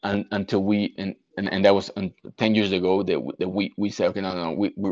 [0.04, 1.92] un, until we and, and and that was
[2.38, 4.92] 10 years ago that, that we we said okay no no we we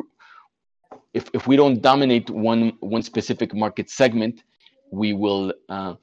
[1.14, 4.44] if if we don't dominate one one specific market segment
[4.92, 5.94] we will uh,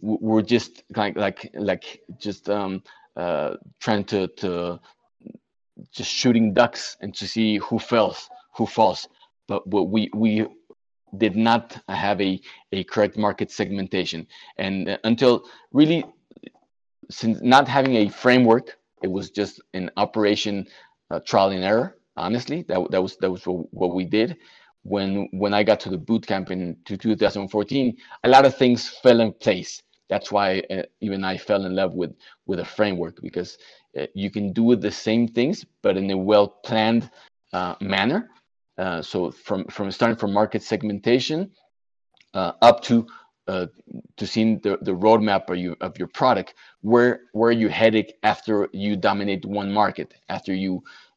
[0.00, 2.82] we're just like like like just um,
[3.16, 4.78] uh, trying to to
[5.92, 9.08] just shooting ducks and to see who falls who falls
[9.48, 10.46] but what we we
[11.16, 12.40] did not have a,
[12.72, 14.26] a correct market segmentation.
[14.58, 16.04] And until really,
[17.10, 20.66] since not having a framework, it was just an operation
[21.10, 21.96] uh, trial and error.
[22.16, 24.36] Honestly, that, that was that was what we did.
[24.82, 29.20] When when I got to the boot camp in 2014, a lot of things fell
[29.20, 29.82] in place.
[30.08, 32.14] That's why uh, even I fell in love with
[32.46, 33.58] with a framework because
[33.98, 37.10] uh, you can do the same things, but in a well planned
[37.52, 38.28] uh, manner
[38.80, 41.50] uh, so from from starting from market segmentation
[42.32, 43.06] uh, up to
[43.50, 43.66] uh,
[44.16, 48.68] to seeing the, the roadmap of, you, of your product, where where you headed after
[48.72, 50.72] you dominate one market, after you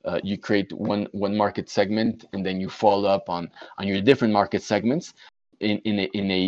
[0.05, 3.43] uh, you create one one market segment, and then you follow up on
[3.77, 5.13] on your different market segments
[5.59, 6.45] in in a, in a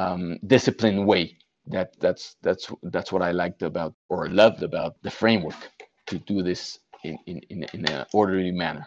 [0.00, 1.36] um, disciplined way.
[1.66, 5.60] That that's that's that's what I liked about or loved about the framework
[6.06, 8.86] to do this in in in, in an orderly manner.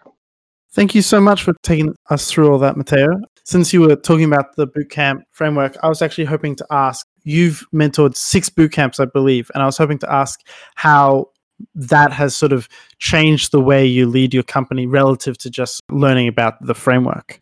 [0.72, 3.20] Thank you so much for taking us through all that, Mateo.
[3.44, 7.66] Since you were talking about the bootcamp framework, I was actually hoping to ask you've
[7.74, 10.40] mentored six bootcamps, I believe, and I was hoping to ask
[10.76, 11.30] how
[11.74, 16.28] that has sort of changed the way you lead your company relative to just learning
[16.28, 17.42] about the framework.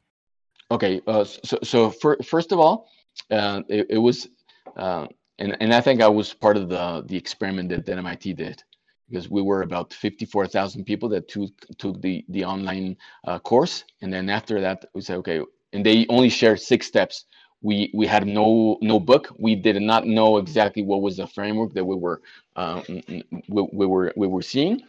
[0.71, 2.89] Okay, uh, so so for, first of all,
[3.29, 4.27] uh, it, it, was,
[4.75, 5.07] uh,
[5.39, 8.63] and and I think I was part of the the experiment that, that MIT did
[9.09, 14.11] because we were about 54,000 people that took took the the online uh, course, and
[14.11, 15.41] then after that we said okay,
[15.73, 17.25] and they only shared six steps.
[17.61, 19.33] We we had no no book.
[19.39, 22.21] We did not know exactly what was the framework that we were
[22.55, 24.83] uh, we, we were we were seeing,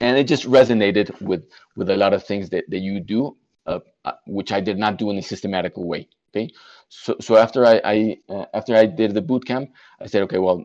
[0.00, 3.80] and it just resonated with with a lot of things that that you do uh,
[4.04, 6.08] uh, which I did not do in a systematic way.
[6.30, 6.50] Okay,
[6.88, 10.38] so so after I, I uh, after I did the boot camp, I said, okay,
[10.38, 10.64] well,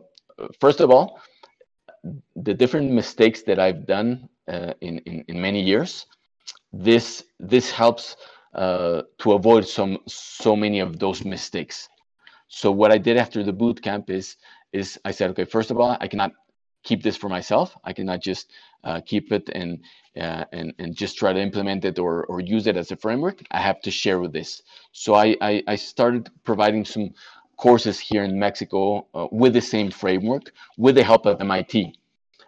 [0.60, 1.20] first of all,
[2.34, 6.06] the different mistakes that I've done uh, in, in in many years,
[6.72, 8.16] this this helps
[8.54, 11.88] uh, to avoid some so many of those mistakes.
[12.48, 14.36] So what I did after the boot camp is
[14.72, 16.32] is I said, okay, first of all, I cannot
[16.84, 17.76] keep this for myself.
[17.82, 18.52] I cannot just
[18.84, 19.80] uh, keep it and,
[20.16, 23.42] uh, and and just try to implement it or, or use it as a framework.
[23.50, 24.62] I have to share with this.
[24.92, 27.10] So I, I, I started providing some
[27.56, 31.94] courses here in Mexico uh, with the same framework with the help of MIT.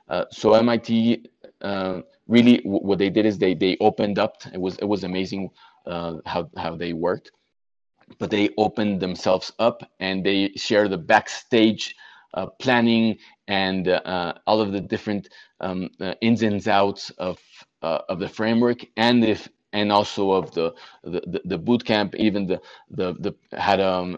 [0.09, 1.25] Uh, so MIT
[1.61, 4.37] uh, really what they did is they they opened up.
[4.53, 5.51] It was it was amazing
[5.87, 7.33] uh, how how they worked,
[8.18, 11.94] but they opened themselves up and they share the backstage
[12.35, 13.18] uh, planning
[13.49, 15.29] and uh, all of the different
[15.61, 15.88] um,
[16.21, 17.38] ins and outs of
[17.83, 22.61] of the framework and if and also of the the, the boot camp even the
[22.90, 24.16] the, the had um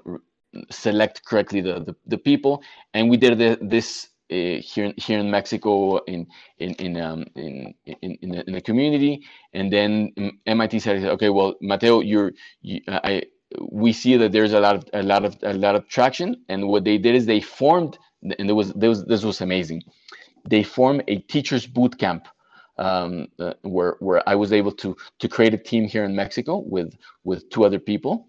[0.70, 2.62] select correctly the, the, the people
[2.94, 6.26] and we did the, this uh, here here in Mexico in
[6.58, 10.12] in in um, in in, in, the, in community, and then
[10.46, 12.32] MIT said, okay, well, Mateo, you're
[12.62, 13.24] you, I
[13.72, 16.68] we see that there's a lot of a lot of a lot of traction, and
[16.68, 19.82] what they did is they formed and there was, was this was amazing.
[20.48, 22.28] They formed a teachers boot camp
[22.78, 26.58] um, uh, where where I was able to to create a team here in Mexico
[26.58, 28.28] with with two other people.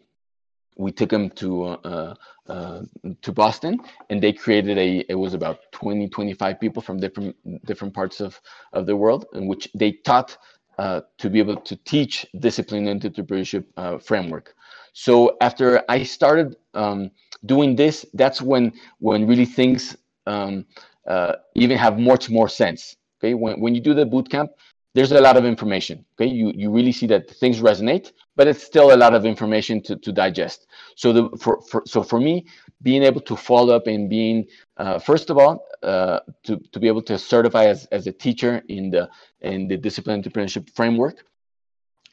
[0.77, 2.15] We took them to uh,
[2.47, 2.81] uh,
[3.21, 3.79] to Boston,
[4.10, 5.05] and they created a.
[5.10, 8.39] It was about 20, 25 people from different different parts of
[8.73, 10.38] of the world, in which they taught
[10.77, 14.55] uh, to be able to teach discipline and entrepreneurship uh, framework.
[14.93, 17.12] So after I started um,
[17.45, 20.65] doing this, that's when when really things um,
[21.07, 22.95] uh, even have much more sense.
[23.19, 24.51] Okay, when when you do the boot camp,
[24.93, 26.05] there's a lot of information.
[26.15, 29.80] Okay, you you really see that things resonate, but it's still a lot of information
[29.84, 30.65] to, to digest.
[30.95, 32.47] So the for, for so for me,
[32.82, 36.88] being able to follow up and being uh, first of all uh, to to be
[36.88, 39.04] able to certify as, as a teacher in the
[39.41, 41.23] in the disciplined entrepreneurship framework.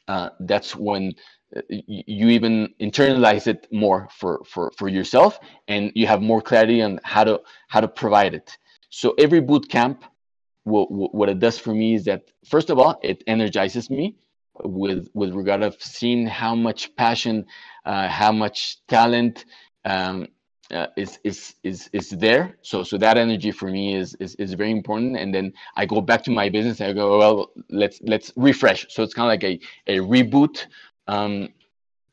[0.07, 1.15] Uh, that's when
[1.67, 6.99] you even internalize it more for, for, for yourself and you have more clarity on
[7.03, 8.55] how to how to provide it
[8.91, 10.03] so every boot camp
[10.63, 14.15] what, what it does for me is that first of all it energizes me
[14.63, 17.45] with with regard of seeing how much passion
[17.85, 19.45] uh, how much talent
[19.85, 20.27] um,
[20.71, 22.57] uh, is is is is there.
[22.61, 25.17] So so that energy for me is, is is very important.
[25.17, 28.85] And then i go back to my business i go well let's let's refresh.
[28.89, 30.67] So it's kind of like a a reboot
[31.07, 31.49] um,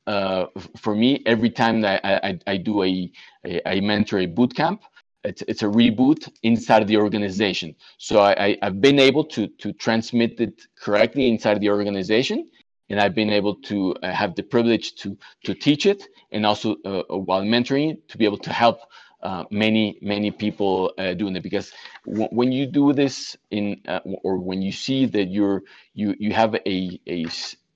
[0.06, 3.10] uh, for me, every time that I, I, I do a,
[3.44, 4.82] a, a mentor a boot camp,
[5.26, 7.74] it's, it's a reboot inside the organization.
[7.98, 12.48] So I, have been able to, to transmit it correctly inside the organization.
[12.88, 16.76] And I've been able to uh, have the privilege to, to teach it and also
[16.84, 18.78] uh, while mentoring to be able to help
[19.22, 21.72] uh, many many people uh, doing it because
[22.06, 25.62] w- when you do this in uh, or when you see that you're
[25.94, 27.26] you you have a a,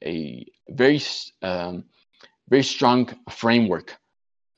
[0.04, 1.00] a very
[1.42, 1.84] um,
[2.50, 3.98] very strong framework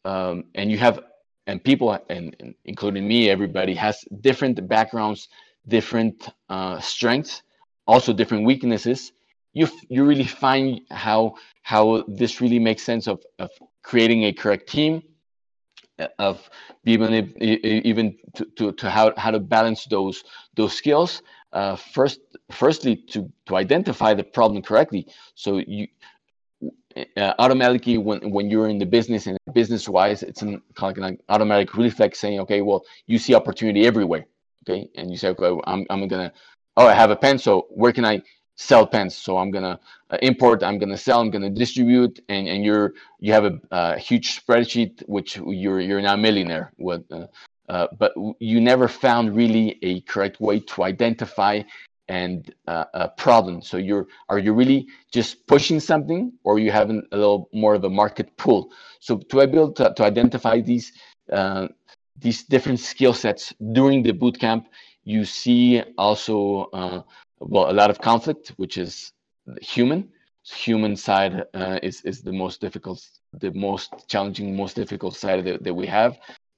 [0.04, 1.00] um, and you have
[1.46, 5.28] and people and, and, including me everybody has different backgrounds
[5.68, 7.42] different uh, strengths
[7.86, 9.12] also different weaknesses.
[9.52, 13.50] You you really find how how this really makes sense of, of
[13.82, 15.02] creating a correct team
[15.98, 16.48] uh, of
[16.86, 20.24] able even to, to, to how, how to balance those
[20.56, 25.06] those skills uh, first firstly to to identify the problem correctly.
[25.34, 25.88] So you
[27.16, 31.04] uh, automatically when when you're in the business and business wise it's an kind of
[31.04, 34.26] like automatic reflex saying okay well you see opportunity everywhere.
[34.62, 34.88] Okay?
[34.96, 36.32] And you say okay i'm, I'm gonna
[36.76, 38.20] oh i have a pen so where can i
[38.56, 39.16] sell pens?
[39.16, 39.80] So i'm gonna
[40.10, 43.98] uh, import i'm gonna sell i'm gonna distribute and and you're you have a, a
[43.98, 47.26] huge spreadsheet which you're you're now a millionaire with uh,
[47.68, 51.62] uh, but you never found really a correct way to identify
[52.12, 53.62] and uh, a problem.
[53.62, 54.80] So you're are you really
[55.16, 58.60] just pushing something, or you having a little more of a market pull?
[59.00, 60.92] So to be able to, to identify these,
[61.38, 61.68] uh,
[62.26, 64.62] these different skill sets during the boot camp.
[65.04, 66.36] You see also
[66.80, 67.00] uh,
[67.40, 69.12] well a lot of conflict, which is
[69.74, 70.00] human.
[70.66, 72.98] Human side uh, is is the most difficult,
[73.44, 76.12] the most challenging, most difficult side that, that we have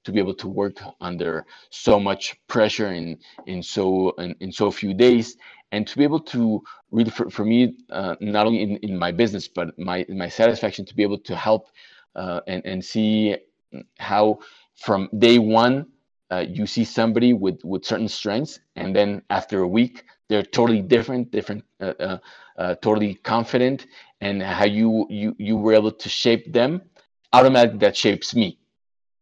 [0.05, 4.71] to be able to work under so much pressure in in so in, in so
[4.71, 5.37] few days.
[5.71, 9.11] And to be able to really for, for me uh, not only in, in my
[9.11, 11.69] business but my my satisfaction to be able to help
[12.15, 13.35] uh, and and see
[13.99, 14.39] how
[14.75, 15.87] from day one
[16.31, 20.81] uh, you see somebody with with certain strengths and then after a week they're totally
[20.81, 22.17] different different uh, uh,
[22.57, 23.87] uh, totally confident
[24.21, 26.81] and how you you you were able to shape them
[27.33, 28.57] automatically that shapes me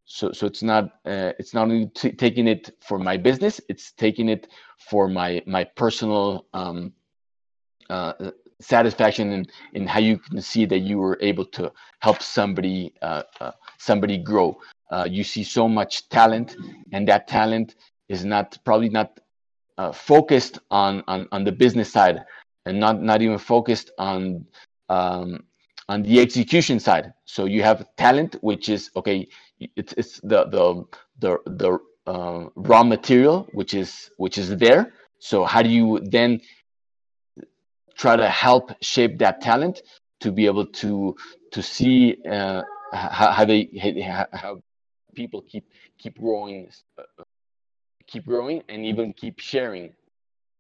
[0.05, 3.91] so so it's not uh, it's not only t- taking it for my business it's
[3.93, 4.47] taking it
[4.77, 6.93] for my my personal um,
[7.89, 8.13] uh,
[8.63, 13.23] satisfaction in, in how you can see that you were able to help somebody uh,
[13.39, 14.57] uh somebody grow.
[14.91, 16.55] Uh, you see so much talent
[16.91, 17.75] and that talent
[18.09, 19.19] is not probably not
[19.77, 22.23] uh, focused on, on on the business side
[22.65, 24.45] and not not even focused on
[24.89, 25.43] um,
[25.89, 27.13] on the execution side.
[27.25, 29.27] So you have talent which is okay
[29.75, 30.83] it's it's the the
[31.19, 34.93] the the uh, raw material which is which is there.
[35.19, 36.41] So how do you then
[37.95, 39.81] try to help shape that talent
[40.21, 41.15] to be able to
[41.51, 43.69] to see uh, how, how they
[44.33, 44.61] how
[45.15, 45.65] people keep
[45.97, 47.23] keep growing uh,
[48.07, 49.93] keep growing and even keep sharing.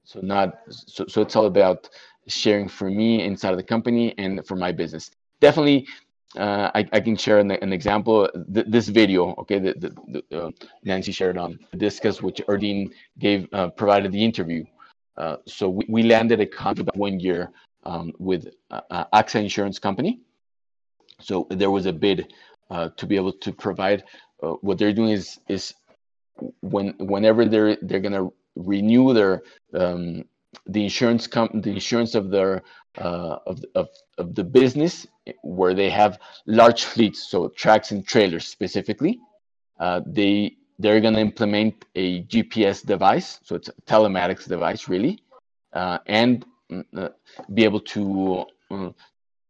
[0.05, 1.89] So not so, so it's all about
[2.27, 5.11] sharing for me inside of the company and for my business.
[5.39, 5.87] Definitely
[6.37, 8.27] uh, I, I, can share an, an example.
[8.53, 10.51] Th- this video, okay, the, the, the uh,
[10.83, 14.63] Nancy shared on Discuss, which Erdine gave uh, provided the interview.
[15.17, 17.51] Uh, so we, we landed a contract one year
[17.83, 20.21] um, with uh, uh, AXA Insurance Company.
[21.19, 22.33] So there was a bid
[22.97, 24.03] to be able to provide.
[24.39, 25.75] what they're doing is is
[26.61, 30.25] when whenever they're they're gonna renew their um,
[30.67, 32.63] the insurance com- the insurance of their
[32.97, 35.07] uh, of, of, of the business
[35.41, 39.19] where they have large fleets, so trucks and trailers specifically.
[39.79, 45.19] Uh, they they're going to implement a GPS device, so it's a telematics device really,
[45.73, 47.09] uh, and mm, uh,
[47.53, 48.89] be able to uh,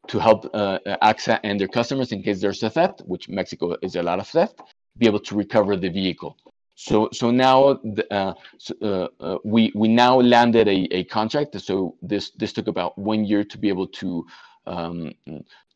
[0.06, 3.96] to help uh, AXA and their customers in case there's a theft, which Mexico is
[3.96, 4.60] a lot of theft,
[4.98, 6.36] be able to recover the vehicle.
[6.74, 7.78] So so now
[8.10, 11.60] uh, so, uh, uh, we we now landed a, a contract.
[11.60, 14.26] So this this took about one year to be able to
[14.66, 15.12] um,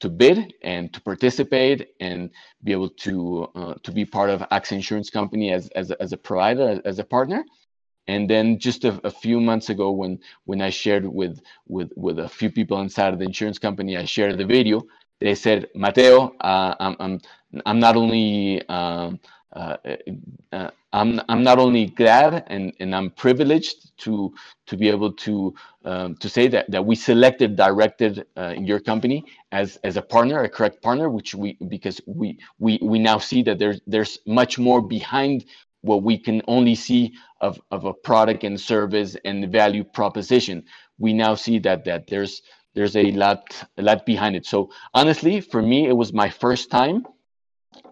[0.00, 2.30] to bid and to participate and
[2.64, 6.12] be able to uh, to be part of AXA Insurance Company as as a, as
[6.12, 7.44] a provider as, as a partner.
[8.08, 12.18] And then just a, a, few months ago, when when I shared with with with
[12.18, 14.82] a few people inside of the insurance company, I shared the video.
[15.20, 17.20] They said, Mateo, uh, I'm, I'm
[17.66, 19.20] I'm not only um,
[19.52, 19.76] uh,
[20.52, 24.34] uh, I'm I'm not only glad and, and I'm privileged to
[24.66, 29.24] to be able to um, to say that, that we selected directed uh, your company
[29.52, 33.42] as as a partner, a correct partner, which we because we we we now see
[33.42, 35.46] that there's there's much more behind
[35.82, 40.64] what we can only see of, of a product and service and value proposition.
[40.98, 42.42] We now see that that there's
[42.74, 43.44] there's a lot
[43.78, 44.44] a lot behind it.
[44.44, 47.06] So honestly, for me, it was my first time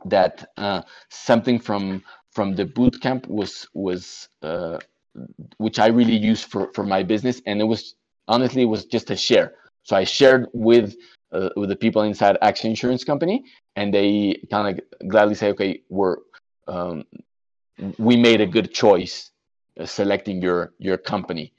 [0.06, 2.02] that uh, something from
[2.32, 4.78] from the boot camp was was uh,
[5.58, 7.94] which I really used for for my business, and it was
[8.28, 9.54] honestly it was just a share.
[9.82, 10.96] So I shared with
[11.32, 13.44] uh, with the people inside AXA Insurance Company,
[13.76, 16.16] and they kind of gladly say, "Okay, we're
[16.68, 17.04] um,
[17.98, 19.30] we made a good choice
[19.80, 21.52] uh, selecting your your company."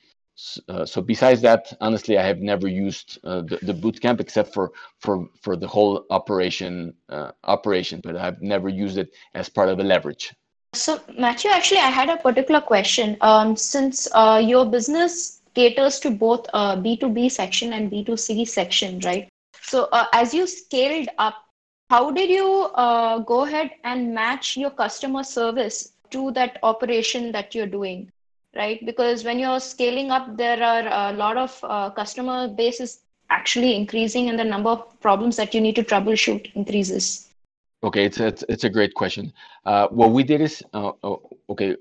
[0.70, 4.54] Uh, so besides that, honestly, I have never used uh, the, the boot camp except
[4.54, 9.70] for for for the whole operation uh, operation, but I've never used it as part
[9.70, 10.34] of a leverage.
[10.76, 13.18] So Matthew, actually, I had a particular question.
[13.22, 19.28] Um, since uh, your business caters to both B2B uh, section and B2C section, right?
[19.62, 21.36] So as you scaled up,
[21.90, 22.70] how did you
[23.26, 28.12] go ahead and match your customer service to that operation that you're doing?
[28.58, 28.84] Right?
[28.86, 33.00] Because when you're scaling up, there are a lot of uh, customer base is
[33.30, 37.30] actually increasing and the number of problems that you need to troubleshoot increases.
[37.84, 39.32] Okay, it's a, it's a great question.
[39.66, 41.76] Uh, what we did is, uh, oh, okay,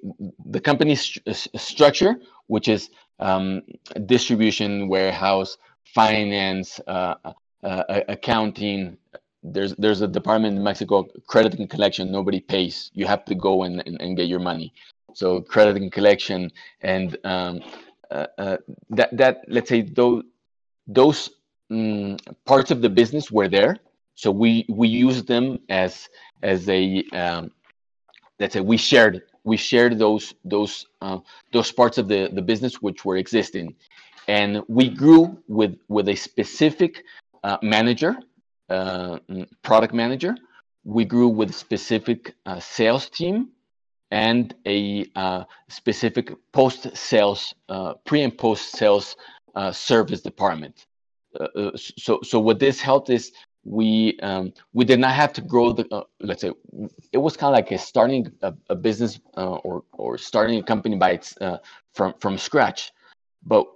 [0.44, 2.16] the company's st- structure,
[2.48, 3.62] which is um,
[4.04, 5.56] distribution, warehouse,
[5.94, 7.14] finance, uh,
[7.62, 8.98] uh, accounting.
[9.42, 12.12] There's there's a department in Mexico, credit and collection.
[12.12, 12.90] Nobody pays.
[12.92, 14.74] You have to go and, and, and get your money
[15.16, 16.52] so credit and collection
[16.82, 17.62] and um,
[18.10, 18.56] uh, uh,
[18.90, 20.22] that that let's say those
[20.86, 21.30] those
[21.70, 23.78] um, parts of the business were there.
[24.14, 26.08] So we we use them as
[26.42, 27.50] as a um,
[28.38, 31.18] let's say we shared we shared those those uh,
[31.50, 33.74] those parts of the the business which were existing,
[34.28, 37.02] and we grew with with a specific
[37.42, 38.16] uh, manager,
[38.68, 40.36] uh, mm, product manager.
[40.84, 43.48] We grew with specific uh, sales team
[44.10, 49.16] and a uh, specific post sales, uh, pre and post sales
[49.72, 50.86] service department.
[51.76, 53.32] so so what this helped is
[53.66, 56.52] we um, we did not have to grow the uh, let's say
[57.12, 60.62] it was kind of like a starting a, a business uh, or or starting a
[60.62, 61.58] company by its uh,
[61.92, 62.92] from from scratch
[63.44, 63.66] but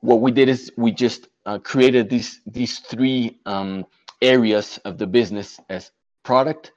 [0.00, 3.84] what we did is we just uh, created these these three um,
[4.22, 5.90] areas of the business as
[6.22, 6.72] product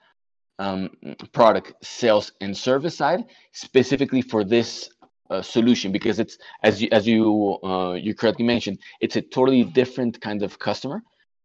[0.59, 0.89] um,
[1.31, 4.89] product sales and service side specifically for this
[5.29, 9.63] uh, solution because it's as you as you uh, you correctly mentioned it's a totally
[9.63, 11.01] different kind of customer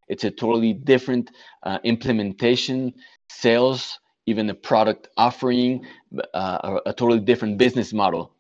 [0.08, 1.30] it's a totally different
[1.62, 2.94] uh, implementation,
[3.28, 5.86] sales, even the product offering,
[6.34, 8.32] uh, a, totally different business model.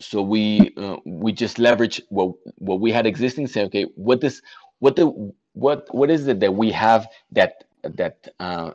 [0.00, 3.48] So we uh, we just leverage what what we had existing.
[3.48, 4.22] Say, okay, what
[4.78, 8.72] what the what what is it that we have that that uh,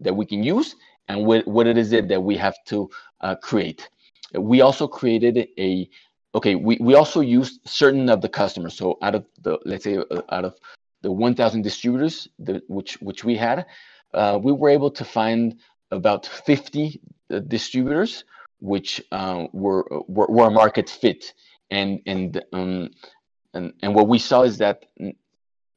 [0.00, 0.76] that we can use,
[1.08, 2.90] and what what it is it that we have to
[3.20, 3.88] uh, create.
[4.34, 5.88] We also created a
[6.34, 6.54] okay.
[6.54, 8.76] We we also used certain of the customers.
[8.76, 10.54] So out of the let's say uh, out of
[11.02, 13.66] the 1,000 distributors, the, which which we had,
[14.14, 15.60] uh, we were able to find
[15.92, 17.00] about 50
[17.30, 18.24] uh, distributors
[18.60, 21.34] which uh, were, were were market fit,
[21.70, 22.90] and and um,
[23.54, 24.86] and and what we saw is that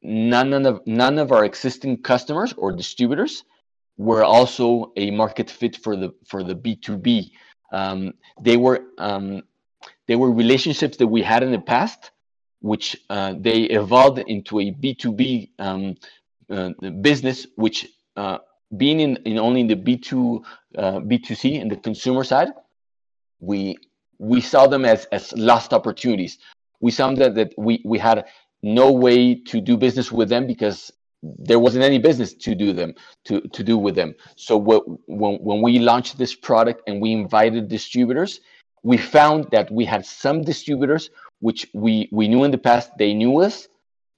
[0.02, 3.44] none of none of our existing customers or distributors
[3.98, 7.32] were also a market fit for the for the B2B.
[7.72, 9.44] Um, they were um,
[10.08, 12.12] they were relationships that we had in the past
[12.62, 15.96] which uh, they evolved into a B2B um,
[16.50, 16.70] uh,
[17.02, 18.40] business, which uh,
[18.76, 20.44] being in, in, only in the B2
[20.78, 22.50] uh, B2C in the consumer side,
[23.40, 23.78] we
[24.18, 26.40] we saw them as as lost opportunities.
[26.82, 28.26] We saw that that we we had
[28.62, 30.92] no way to do business with them because
[31.22, 32.94] there wasn't any business to do them
[33.26, 34.16] to to do with them.
[34.36, 38.40] So what, when when we launched this product and we invited distributors,
[38.84, 43.14] we found that we had some distributors which we we knew in the past they
[43.14, 43.68] knew us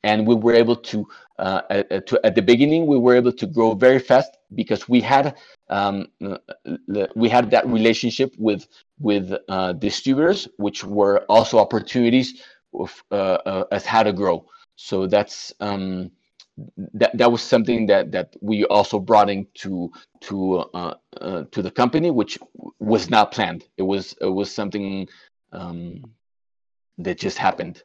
[0.04, 3.32] and we were able to, uh, at, uh, to at the beginning we were able
[3.32, 5.36] to grow very fast because we had
[5.70, 6.08] um,
[7.16, 8.68] we had that relationship with
[9.00, 12.42] with uh, distributors which were also opportunities
[12.74, 14.46] of, uh, uh, as how to grow
[14.76, 16.12] so that's um,
[16.94, 19.92] that that was something that that we also brought into
[20.22, 22.40] to uh, uh, to the company, which
[22.80, 23.64] was not planned.
[23.78, 25.08] It was it was something
[25.52, 26.04] um,
[26.98, 27.84] that just happened.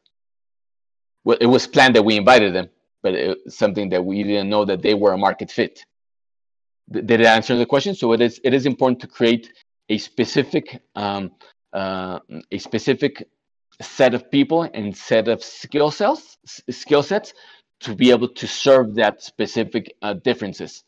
[1.24, 2.68] Well, it was planned that we invited them,
[3.02, 5.84] but it, something that we didn't know that they were a market fit.
[6.90, 7.94] Did it answer the question?
[7.94, 9.52] So it is it is important to create
[9.88, 11.32] a specific um,
[11.72, 12.20] uh,
[12.50, 13.28] a specific
[13.80, 16.38] set of people and set of skill sets
[16.70, 17.34] skill sets
[17.80, 20.84] to be able to serve that specific uh, differences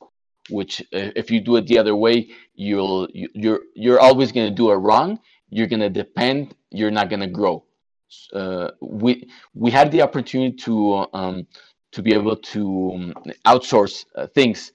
[0.51, 4.49] which uh, if you do it the other way you'll you, you're you're always going
[4.49, 5.21] to do it wrong.
[5.51, 7.65] You're going to depend you're not going to grow
[8.33, 11.47] uh, we we had the opportunity to um,
[11.93, 13.15] to be able to um,
[13.47, 14.73] outsource uh, things.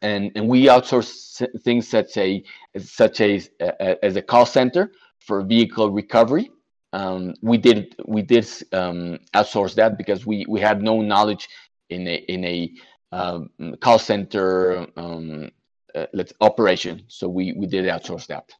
[0.00, 2.42] And and we outsource things such a
[2.78, 3.50] such as
[3.80, 6.50] as a call center for vehicle recovery
[6.92, 11.48] um, we did we did um, outsource that because we we had no knowledge
[11.90, 12.72] in a in a
[13.12, 15.50] um, call center um,
[15.94, 17.02] uh, let's operation.
[17.08, 18.52] So we we did outsource that.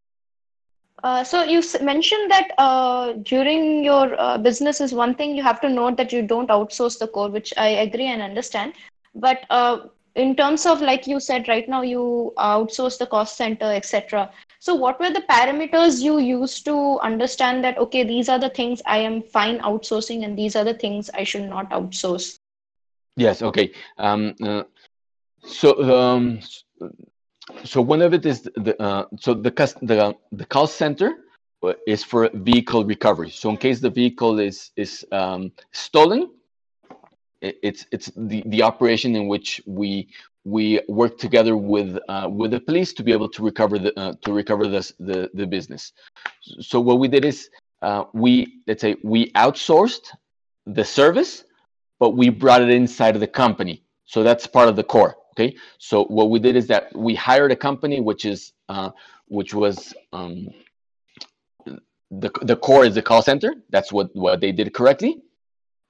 [1.02, 5.60] Uh, so you mentioned that uh, during your uh, business is one thing you have
[5.60, 8.72] to note that you don't outsource the core which i agree and understand.
[9.14, 13.66] But uh, in terms of like you said right now you outsource the cost center
[13.66, 14.30] etc
[14.62, 18.80] so, what were the parameters you used to understand that, okay, these are the things
[18.86, 22.38] I am fine outsourcing and these are the things I should not outsource?
[23.16, 23.72] Yes, okay.
[23.98, 24.62] Um, uh,
[25.44, 26.38] so, um,
[27.64, 31.10] so one of it is the uh, so the cost the the call center
[31.88, 33.30] is for vehicle recovery.
[33.30, 36.30] So in case the vehicle is is um, stolen,
[37.42, 40.08] it's it's the the operation in which we
[40.44, 44.14] we work together with uh, with the police to be able to recover the uh,
[44.22, 45.92] to recover this the the business.
[46.60, 47.50] So what we did is
[47.82, 50.14] uh, we let's say we outsourced
[50.66, 51.44] the service,
[51.98, 53.82] but we brought it inside of the company.
[54.04, 55.16] So that's part of the core.
[55.32, 55.56] Okay.
[55.78, 58.90] So what we did is that we hired a company which is uh,
[59.26, 60.48] which was um,
[62.10, 63.54] the the core is the call center.
[63.70, 65.22] That's what what they did correctly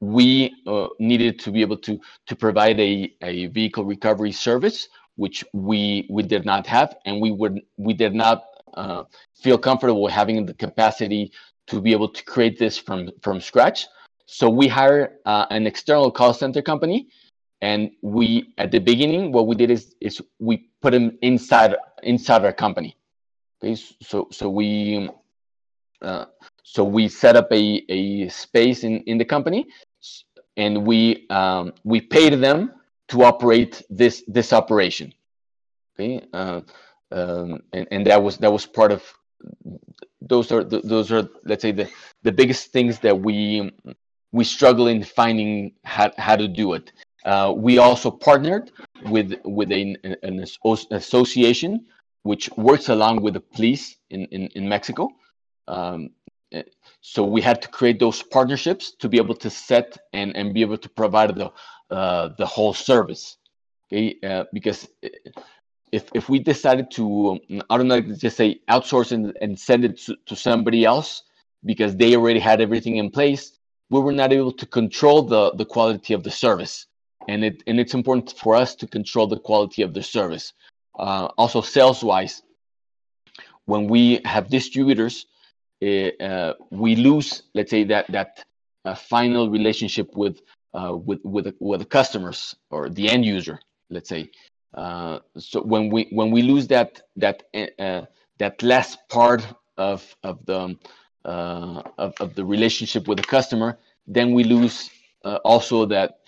[0.03, 5.45] we uh, needed to be able to to provide a, a vehicle recovery service which
[5.53, 8.43] we we did not have, and we would we did not
[8.75, 9.05] uh,
[9.41, 11.31] feel comfortable having the capacity
[11.69, 13.87] to be able to create this from from scratch.
[14.27, 17.07] So we hired uh, an external call center company,
[17.61, 22.45] and we at the beginning what we did is is we put them inside inside
[22.45, 22.97] our company.
[23.63, 25.09] Okay, so so we
[26.01, 26.25] uh,
[26.65, 29.69] so we set up a, a space in, in the company
[30.57, 32.73] and we um, we paid them
[33.09, 35.13] to operate this this operation
[35.95, 36.61] okay uh,
[37.11, 39.03] um, and, and that was that was part of
[40.21, 41.89] those are the, those are let's say the
[42.23, 43.73] the biggest things that we
[44.33, 46.93] we struggle in finding how, how to do it
[47.25, 48.71] uh, we also partnered
[49.07, 50.45] with with a, an
[50.91, 51.87] association
[52.23, 55.09] which works along with the police in, in, in Mexico.
[55.69, 56.11] Um,
[57.01, 60.63] so we had to create those partnerships to be able to set and, and be
[60.63, 61.51] able to provide the
[61.91, 63.37] uh, the whole service.
[63.87, 64.89] Okay, uh, because
[65.91, 69.85] if if we decided to um, I don't know just say outsource and, and send
[69.85, 71.23] it to, to somebody else
[71.65, 73.59] because they already had everything in place,
[73.91, 76.87] we were not able to control the the quality of the service.
[77.29, 80.53] And it and it's important for us to control the quality of the service
[80.99, 82.43] uh, also sales wise,
[83.65, 85.27] when we have distributors,
[85.83, 88.45] uh, we lose, let's say that that
[88.85, 90.41] uh, final relationship with
[90.75, 93.59] uh, with with with the customers or the end user,
[93.91, 94.31] let's say.
[94.75, 97.43] Uh, so when we when we lose that that
[97.79, 98.03] uh,
[98.39, 100.77] that last part of of the
[101.25, 104.91] of, of the relationship with the customer, then we lose
[105.45, 106.19] also that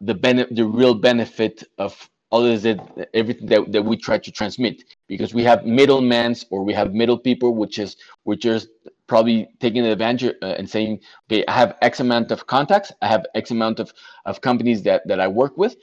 [0.00, 2.80] the benefit, the real benefit of other than
[3.14, 7.18] everything that, that we try to transmit because we have middlemen or we have middle
[7.18, 8.68] people which is we're just
[9.08, 10.92] probably taking advantage uh, and saying
[11.26, 13.92] okay i have x amount of contacts i have x amount of,
[14.24, 15.74] of companies that, that i work with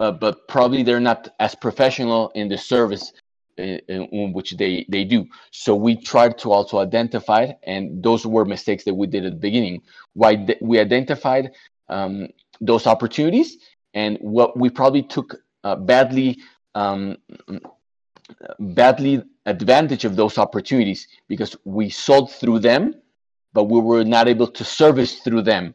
[0.00, 3.12] uh, but probably they're not as professional in the service
[3.56, 5.26] in, in, which they, they do.
[5.52, 9.38] So we tried to also identify and those were mistakes that we did at the
[9.38, 9.82] beginning.
[10.14, 11.52] Why we identified
[11.88, 12.28] um,
[12.60, 13.58] those opportunities
[13.94, 16.38] and what we probably took uh, badly
[16.74, 17.16] um,
[18.58, 22.94] badly advantage of those opportunities because we sold through them,
[23.52, 25.74] but we were not able to service through them.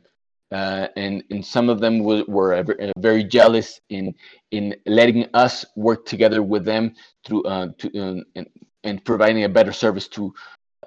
[0.51, 2.65] Uh, and, and some of them were, were
[2.97, 4.15] very jealous in
[4.49, 6.91] in letting us work together with them
[7.23, 8.47] through uh, to, uh, and,
[8.83, 10.33] and providing a better service to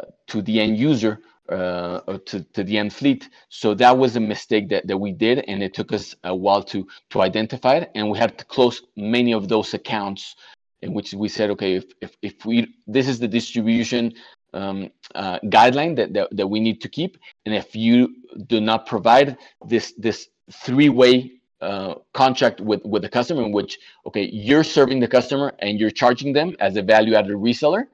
[0.01, 3.29] uh, to the end user uh, to, to the end fleet.
[3.51, 6.65] So that was a mistake that, that we did, and it took us a while
[6.65, 7.93] to to identify it.
[7.95, 10.35] And we had to close many of those accounts
[10.83, 14.13] in which we said, okay, if if, if we this is the distribution
[14.55, 18.15] um, uh, guideline that, that that we need to keep, and if you
[18.47, 23.79] do not provide this this three way uh, contract with with the customer in which
[24.07, 27.85] okay you're serving the customer and you're charging them as a value added reseller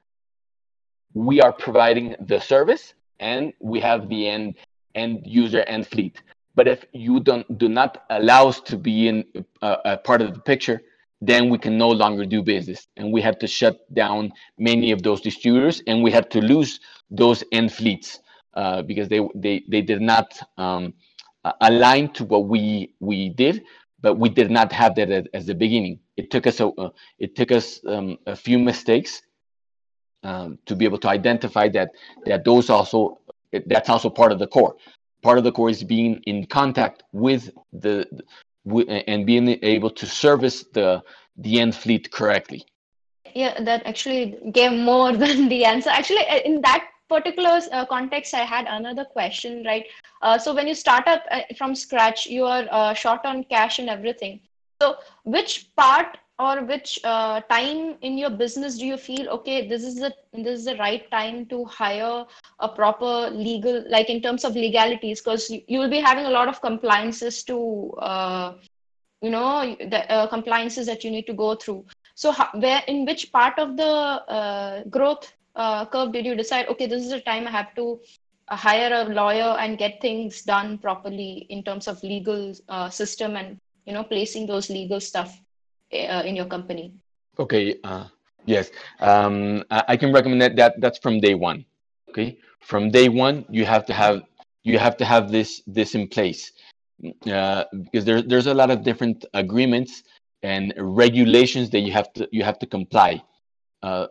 [1.13, 4.55] we are providing the service and we have the end
[4.95, 6.21] end user and fleet.
[6.55, 9.25] But if you don't do not allow us to be in
[9.61, 10.81] uh, a part of the picture,
[11.21, 15.03] then we can no longer do business, and we had to shut down many of
[15.03, 16.79] those distributors, and we had to lose
[17.11, 18.19] those end fleets
[18.53, 20.93] uh, because they they they did not um,
[21.61, 23.63] align to what we we did,
[24.01, 25.99] but we did not have that as, as the beginning.
[26.15, 29.21] It took us a uh, it took us um, a few mistakes
[30.23, 31.91] um, to be able to identify that
[32.25, 33.19] that those also
[33.65, 34.75] that's also part of the core.
[35.21, 38.07] Part of the core is being in contact with the
[38.65, 41.01] and being able to service the
[41.37, 42.65] the end fleet correctly.
[43.33, 45.89] Yeah, that actually gave more than the answer.
[45.89, 49.85] Actually, uh, in that particular uh, context, I had another question, right?
[50.21, 53.79] Uh, so when you start up uh, from scratch, you are uh, short on cash
[53.79, 54.41] and everything.
[54.81, 59.83] So which part or which uh, time in your business do you feel okay this
[59.83, 62.25] is the this is the right time to hire
[62.59, 66.47] a proper legal like in terms of legalities because you, will be having a lot
[66.47, 68.53] of compliances to uh,
[69.21, 71.85] you know the uh, compliances that you need to go through.
[72.15, 76.67] So how, where in which part of the uh, growth uh, curve did you decide
[76.69, 77.99] okay this is the time i have to
[78.47, 82.53] uh, hire a lawyer and get things done properly in terms of legal
[82.89, 85.37] system and you know placing those legal stuff
[85.93, 86.93] uh, in your company?
[87.37, 87.75] Okay.
[87.83, 88.05] Uh,
[88.45, 88.71] yes.
[88.99, 90.81] Um, I, can recommend that, that.
[90.81, 91.65] That's from day one.
[92.09, 92.37] Okay.
[92.59, 94.23] From day one, you have to have
[94.63, 96.51] you have to have this this in place
[97.31, 100.03] uh, because there's there's a lot of different agreements
[100.43, 103.21] and regulations that you have to you have to comply.
[103.81, 104.07] Uh,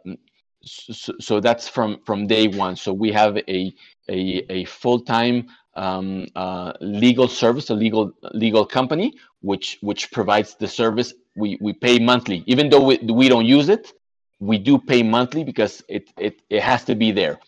[0.65, 2.77] so, so, that's from from day one.
[2.77, 3.73] So we have a
[4.09, 10.57] a, a full time um, uh, legal service, a legal legal company, which which provides
[10.57, 13.93] the service we we pay monthly, even though we, we don't use it.
[14.41, 17.39] We do pay monthly because it it it has to be there,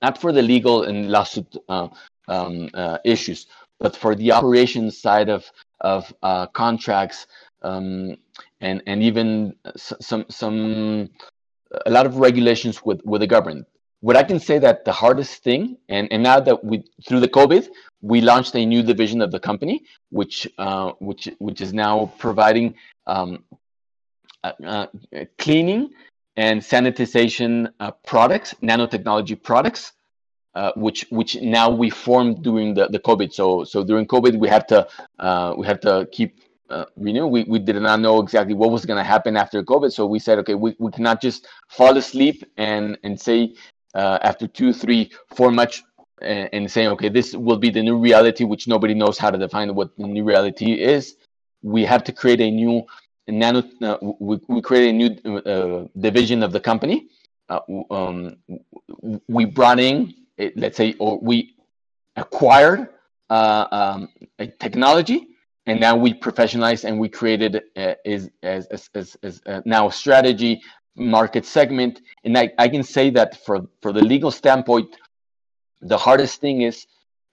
[0.00, 1.88] not for the legal and lawsuit uh,
[2.28, 3.46] um, uh, issues,
[3.78, 5.44] but for the operations side of
[5.80, 7.26] of uh, contracts
[7.62, 8.16] um,
[8.60, 11.10] and and even some some
[11.86, 13.66] a lot of regulations with with the government.
[14.02, 17.32] What I can say that the hardest thing, and and now that we through the
[17.38, 17.68] COVID,
[18.02, 19.76] we launched a new division of the company,
[20.10, 22.74] which uh, which which is now providing
[23.06, 23.44] um,
[24.44, 24.86] uh, uh,
[25.38, 25.90] cleaning
[26.36, 29.92] and sanitization uh, products, nanotechnology products
[30.54, 33.32] uh, which which now we formed during the, the COVID.
[33.32, 34.86] So so during COVID we had to
[35.18, 36.40] uh, we had to keep
[36.70, 37.26] uh, renew.
[37.26, 39.92] We we did not know exactly what was going to happen after COVID.
[39.92, 43.54] So we said, okay, we, we cannot just fall asleep and and say
[43.94, 45.82] uh, after two, three, four months
[46.20, 49.38] and, and saying, okay, this will be the new reality, which nobody knows how to
[49.38, 51.16] define what the new reality is.
[51.62, 52.84] We have to create a new
[53.28, 53.62] nano.
[53.80, 57.08] Uh, we, we create a new uh, division of the company.
[57.90, 58.36] Um,
[59.28, 60.14] we brought in
[60.56, 61.54] let's say, or we
[62.16, 62.88] acquired
[63.30, 65.28] uh, um, a technology
[65.66, 69.88] and now we professionalized and we created uh, is as, as, as, as uh, now
[69.88, 70.60] a strategy
[70.96, 74.96] market segment and I, I can say that for for the legal standpoint
[75.80, 76.86] the hardest thing is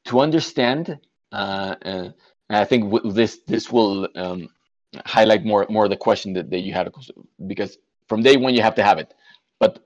[0.06, 0.98] to understand
[1.32, 2.10] uh, uh
[2.50, 2.82] and i think
[3.14, 4.48] this this will um,
[5.06, 6.90] highlight more more the question that, that you had
[7.48, 9.14] because from day one you have to have it
[9.60, 9.80] but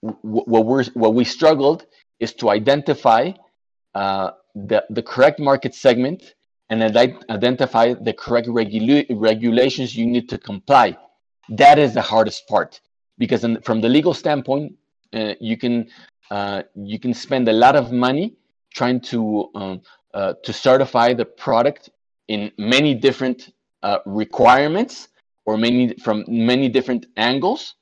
[0.00, 1.86] what we're what we struggled
[2.20, 3.32] is to identify
[3.94, 6.34] uh, the the correct market segment
[6.70, 6.82] and
[7.30, 10.96] identify the correct regula- regulations you need to comply.
[11.48, 12.80] That is the hardest part
[13.18, 14.74] because in, from the legal standpoint,
[15.12, 15.88] uh, you can
[16.30, 18.34] uh, you can spend a lot of money
[18.72, 19.82] trying to um,
[20.14, 21.90] uh, to certify the product
[22.28, 25.08] in many different uh, requirements
[25.44, 27.74] or many from many different angles.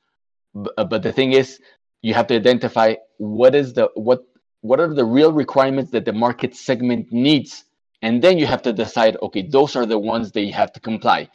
[0.55, 1.61] B- but the thing is,
[2.03, 4.25] you have to identify what is the what
[4.61, 7.65] what are the real requirements that the market segment needs
[8.03, 10.81] and then you have to decide okay those are the ones that you have to
[10.81, 11.29] comply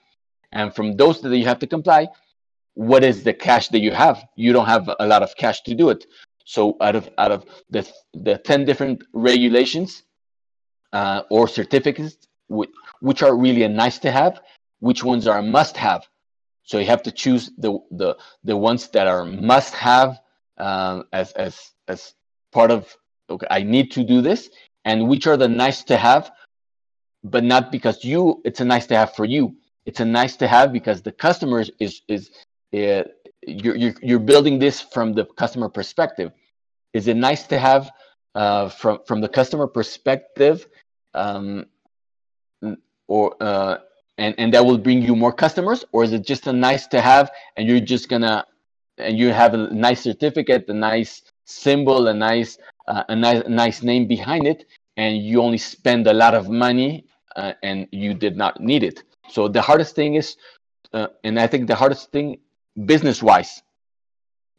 [0.51, 2.07] and from those that you have to comply
[2.77, 4.23] what is the cash that you have?
[4.35, 6.05] You don't have a lot of cash to do it.
[6.45, 10.03] So out of out of the the 10 different regulations
[10.93, 12.17] uh, or certificates
[12.49, 12.69] which,
[12.99, 14.41] which are really a nice to have
[14.79, 16.05] which ones are a must have?
[16.61, 20.19] So you have to choose the the the ones that are must have
[20.59, 22.13] um, as as as
[22.51, 22.95] part of
[23.29, 24.49] okay i need to do this
[24.85, 26.31] and which are the nice to have
[27.23, 29.55] but not because you it's a nice to have for you
[29.87, 32.31] it's a nice to have because the customer is is
[32.73, 33.03] uh,
[33.47, 36.31] you're, you're you're building this from the customer perspective
[36.93, 37.91] is it nice to have
[38.35, 40.67] uh, from from the customer perspective
[41.13, 41.65] um,
[43.07, 43.77] or uh,
[44.17, 47.01] and and that will bring you more customers or is it just a nice to
[47.01, 48.45] have and you're just gonna
[48.97, 52.57] and you have a nice certificate a nice symbol a nice
[52.87, 54.65] uh, a nice nice name behind it
[54.97, 57.05] and you only spend a lot of money
[57.37, 59.03] uh, and you did not need it.
[59.29, 60.37] So the hardest thing is,
[60.93, 62.39] uh, and I think the hardest thing
[62.85, 63.61] business wise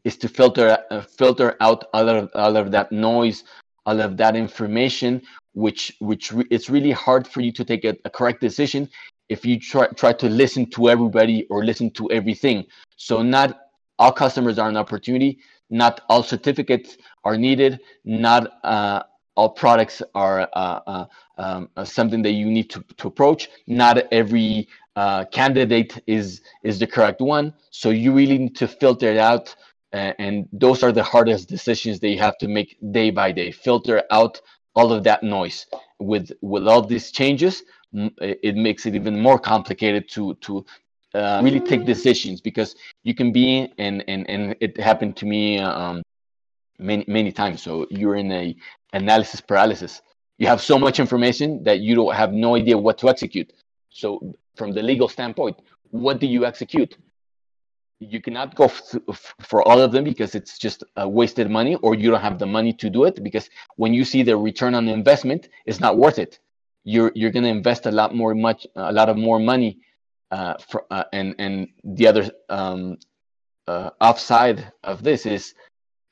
[0.05, 3.45] is to filter uh, filter out all of all of that noise,
[3.87, 5.23] all of that information,
[5.55, 8.89] which which re- it's really hard for you to take a, a correct decision
[9.29, 12.65] if you try try to listen to everybody or listen to everything.
[12.97, 13.59] So not
[13.99, 15.39] all customers are an opportunity.
[15.71, 17.81] Not all certificates are needed.
[18.05, 19.03] Not uh,
[19.39, 21.05] all products are uh, uh,
[21.39, 23.49] um, uh, something that you need to, to approach.
[23.69, 24.67] Not every
[24.97, 29.47] uh, candidate is is the correct one, so you really need to filter it out.
[30.27, 30.35] and
[30.65, 33.51] those are the hardest decisions that you have to make day by day.
[33.67, 34.35] Filter out
[34.79, 35.59] all of that noise.
[36.11, 37.55] With with all these changes,
[38.53, 40.53] it makes it even more complicated to to
[41.15, 42.71] uh, really take decisions because
[43.09, 46.03] you can be and and and it happened to me um,
[46.79, 47.63] many many times.
[47.63, 48.57] So you're in a
[48.93, 50.03] analysis paralysis.
[50.39, 53.53] You have so much information that you don't have no idea what to execute.
[53.91, 55.57] So from the legal standpoint,
[55.91, 56.97] what do you execute?
[58.01, 62.11] You cannot go f- for all of them because it's just wasted money, or you
[62.11, 65.49] don't have the money to do it because when you see the return on investment,
[65.67, 66.39] it's not worth it.
[66.85, 69.81] You're you're going to invest a lot more much a lot of more money,
[70.31, 72.99] uh, for, uh, and and the other um,
[73.67, 75.55] uh, offside of this is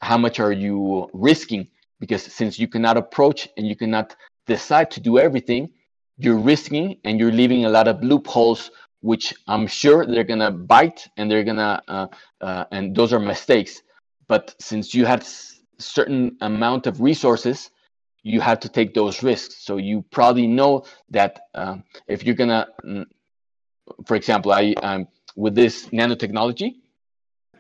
[0.01, 1.69] how much are you risking?
[2.01, 4.15] Because since you cannot approach and you cannot
[4.47, 5.71] decide to do everything
[6.19, 8.71] you're risking and you're leaving a lot of loopholes
[9.01, 12.07] which i'm sure they're gonna bite and they're gonna uh,
[12.41, 13.83] uh, and those are mistakes.
[14.29, 15.25] But since you had
[15.79, 17.71] certain amount of resources
[18.23, 19.65] you have to take those risks.
[19.65, 21.77] So you probably know that uh,
[22.09, 23.05] if you're gonna mm,
[24.05, 26.77] for example, I um, with this nanotechnology,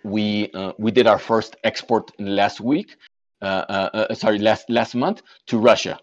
[0.06, 2.96] we uh, we did our first export last week.
[3.42, 5.98] Uh, uh, uh, sorry, last last month to Russia.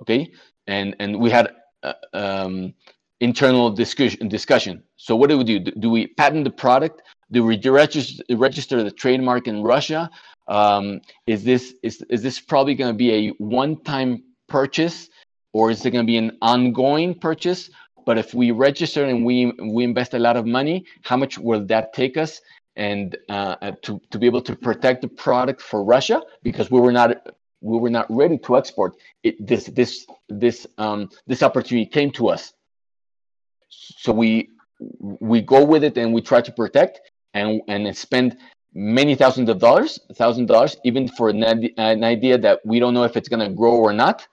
[0.00, 0.30] Okay,
[0.66, 2.74] and and we had uh, um,
[3.20, 4.82] internal discussion discussion.
[4.96, 5.58] So what do we do?
[5.58, 7.02] Do we patent the product?
[7.30, 10.10] Do we register, register the trademark in Russia?
[10.46, 15.08] Um, is this is is this probably going to be a one-time purchase,
[15.52, 17.70] or is it going to be an ongoing purchase?
[18.06, 21.64] But if we register and we we invest a lot of money, how much will
[21.66, 22.40] that take us?
[22.78, 26.80] And uh, uh to to be able to protect the product for Russia because we
[26.80, 27.10] were not
[27.60, 29.34] we were not ready to export it.
[29.44, 32.52] This this this um, this opportunity came to us,
[33.68, 34.50] so we
[35.00, 37.00] we go with it and we try to protect
[37.34, 38.36] and and spend
[38.74, 41.42] many thousands of dollars, thousand dollars, even for an,
[41.78, 44.26] an idea that we don't know if it's going to grow or not,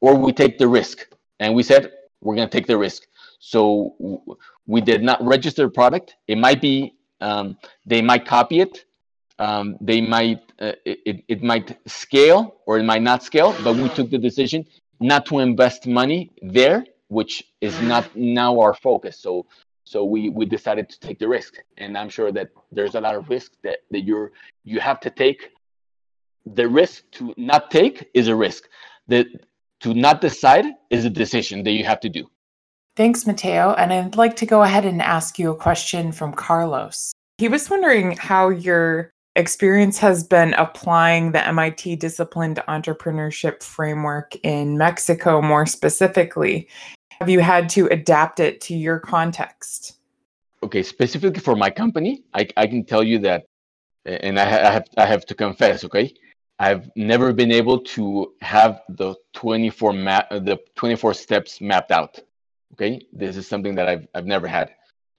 [0.00, 1.06] or we take the risk.
[1.40, 3.02] And we said we're going to take the risk.
[3.38, 3.94] So
[4.66, 6.16] we did not register product.
[6.28, 7.56] It might be um,
[7.86, 8.84] they might copy it.
[9.38, 13.54] Um, they might uh, it, it might scale or it might not scale.
[13.64, 14.66] But we took the decision
[15.00, 19.18] not to invest money there, which is not now our focus.
[19.18, 19.46] So
[19.84, 23.14] so we we decided to take the risk and i'm sure that there's a lot
[23.14, 24.32] of risk that that you're
[24.64, 25.50] you have to take
[26.46, 28.68] the risk to not take is a risk
[29.08, 29.26] that
[29.80, 32.24] to not decide is a decision that you have to do
[32.96, 37.12] thanks mateo and i'd like to go ahead and ask you a question from carlos
[37.38, 44.76] he was wondering how your experience has been applying the MIT disciplined entrepreneurship framework in
[44.76, 46.68] Mexico more specifically
[47.22, 49.98] have you had to adapt it to your context?
[50.64, 53.44] Okay, specifically for my company, I, I can tell you that,
[54.04, 56.12] and I, I have I have to confess, okay,
[56.58, 62.18] I've never been able to have the 24 map the 24 steps mapped out.
[62.74, 64.70] Okay, this is something that I've I've never had.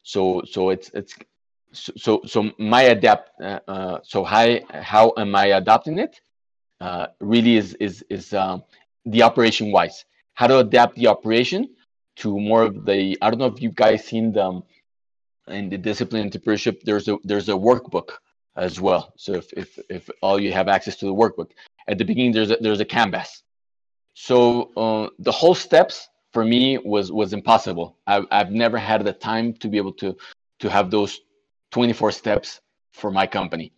[0.03, 1.15] So so it's it's
[1.73, 6.19] so so my adapt uh, uh, so how how am I adopting it?
[6.79, 8.63] Uh, really is is is um,
[9.05, 10.05] the operation wise.
[10.33, 11.69] How to adapt the operation
[12.17, 14.63] to more of the I don't know if you guys seen them
[15.47, 16.81] in the disciplined entrepreneurship.
[16.83, 18.09] There's a there's a workbook
[18.55, 19.13] as well.
[19.17, 21.51] So if if if all you have access to the workbook
[21.87, 23.43] at the beginning, there's a, there's a canvas.
[24.13, 27.97] So uh, the whole steps for me was was impossible.
[28.07, 30.17] I've I've never had the time to be able to
[30.59, 31.21] to have those
[31.71, 32.59] 24 steps
[32.91, 33.71] for my company.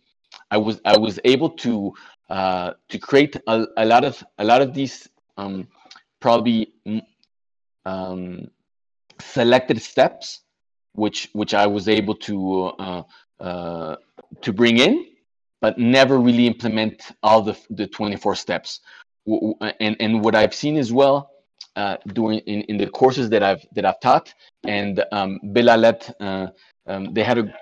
[0.50, 1.94] I was I was able to
[2.30, 5.68] uh, to create a, a lot of a lot of these um,
[6.18, 6.72] probably
[7.84, 8.50] um,
[9.20, 10.40] selected steps,
[10.94, 13.02] which which I was able to uh,
[13.38, 13.96] uh,
[14.40, 15.06] to bring in,
[15.60, 18.80] but never really implement all the the 24 steps.
[19.80, 21.35] And and what I've seen as well
[21.76, 24.32] uh, during in, in the courses that I've that I've taught,
[24.64, 26.48] and um, Bill Aulet, uh,
[26.86, 27.52] um, they had a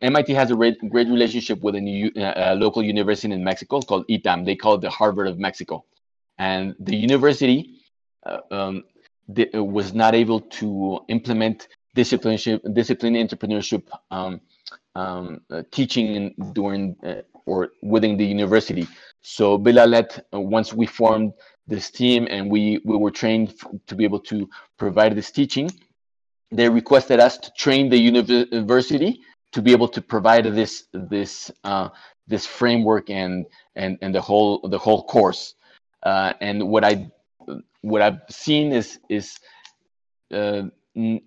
[0.00, 4.06] MIT has a great, great relationship with a, new, uh, local university in Mexico called
[4.08, 4.44] ITAM.
[4.44, 5.84] They call it the Harvard of Mexico,
[6.38, 7.80] and the university
[8.24, 8.84] uh, um,
[9.54, 12.38] uh, was not able to implement discipline
[12.72, 14.40] discipline entrepreneurship um,
[14.94, 18.86] um, uh, teaching in, during uh, or within the university.
[19.20, 21.32] So Bill Aulet, uh, once we formed
[21.66, 23.54] this team and we we were trained
[23.86, 25.70] to be able to provide this teaching,
[26.50, 29.20] they requested us to train the university
[29.52, 31.88] to be able to provide this this uh,
[32.26, 33.46] this framework and
[33.76, 35.54] and and the whole the whole course.
[36.02, 37.10] Uh, and what I
[37.80, 39.38] what I've seen is is
[40.32, 41.20] uh, in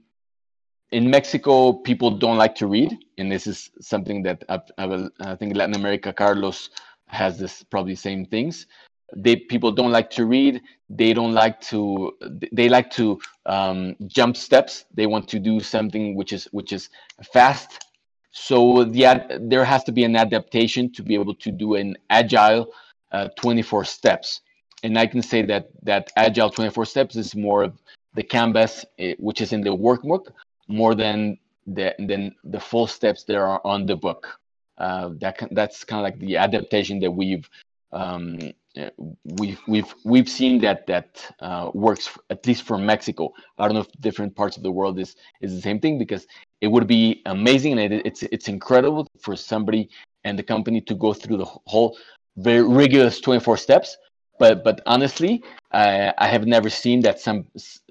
[0.92, 5.56] Mexico people don't like to read, and this is something that I've, I've, i think
[5.56, 6.70] Latin America Carlos
[7.08, 8.68] has this probably same things.
[9.16, 10.62] They people don't like to read.
[10.90, 12.14] They don't like to.
[12.52, 14.86] They like to um, jump steps.
[14.94, 16.90] They want to do something which is which is
[17.34, 17.86] fast.
[18.32, 22.74] So the there has to be an adaptation to be able to do an agile
[23.12, 24.42] uh, 24 steps
[24.84, 27.74] and I can say that that Agile 24 Steps is more of
[28.14, 30.32] the canvas, eh, which is in the workbook,
[30.68, 34.40] more than the than the full steps that are on the book.
[34.78, 37.50] Uh, that that's kind of like the adaptation that we've
[37.92, 38.40] um,
[38.76, 38.90] eh,
[39.24, 43.34] we've we've we've seen that that uh, works at least for Mexico.
[43.58, 46.28] I don't know if different parts of the world is is the same thing because
[46.62, 49.90] it would be amazing and it, it's it's incredible for somebody
[50.24, 51.98] and the company to go through the whole
[52.36, 53.98] very rigorous 24 steps
[54.40, 57.48] but but honestly, I, I have never seen that some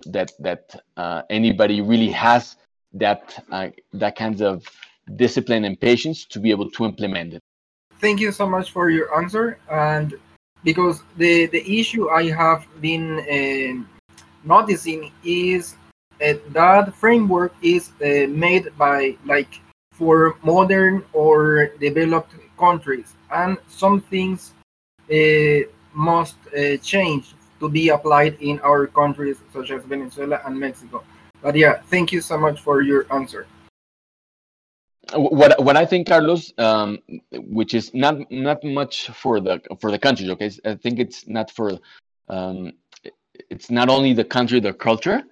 [0.07, 2.57] that that uh, anybody really has
[2.95, 4.65] that uh, that kinds of
[5.17, 7.43] discipline and patience to be able to implement it.
[8.01, 9.59] Thank you so much for your answer.
[9.71, 10.15] And
[10.65, 13.73] because the the issue I have been uh,
[14.45, 15.77] noticing is
[16.21, 19.61] uh, that framework is uh, made by like
[19.93, 24.53] for modern or developed countries, and some things
[25.11, 25.61] uh,
[25.95, 31.03] must uh, change to be applied in our countries such as Venezuela and Mexico.
[31.41, 33.47] But yeah, thank you so much for your answer.
[35.15, 36.99] What what I think, Carlos, um,
[37.33, 40.29] which is not not much for the for the countries.
[40.31, 41.79] Okay, I think it's not for
[42.29, 42.73] um,
[43.51, 45.23] it's not only the country, the culture,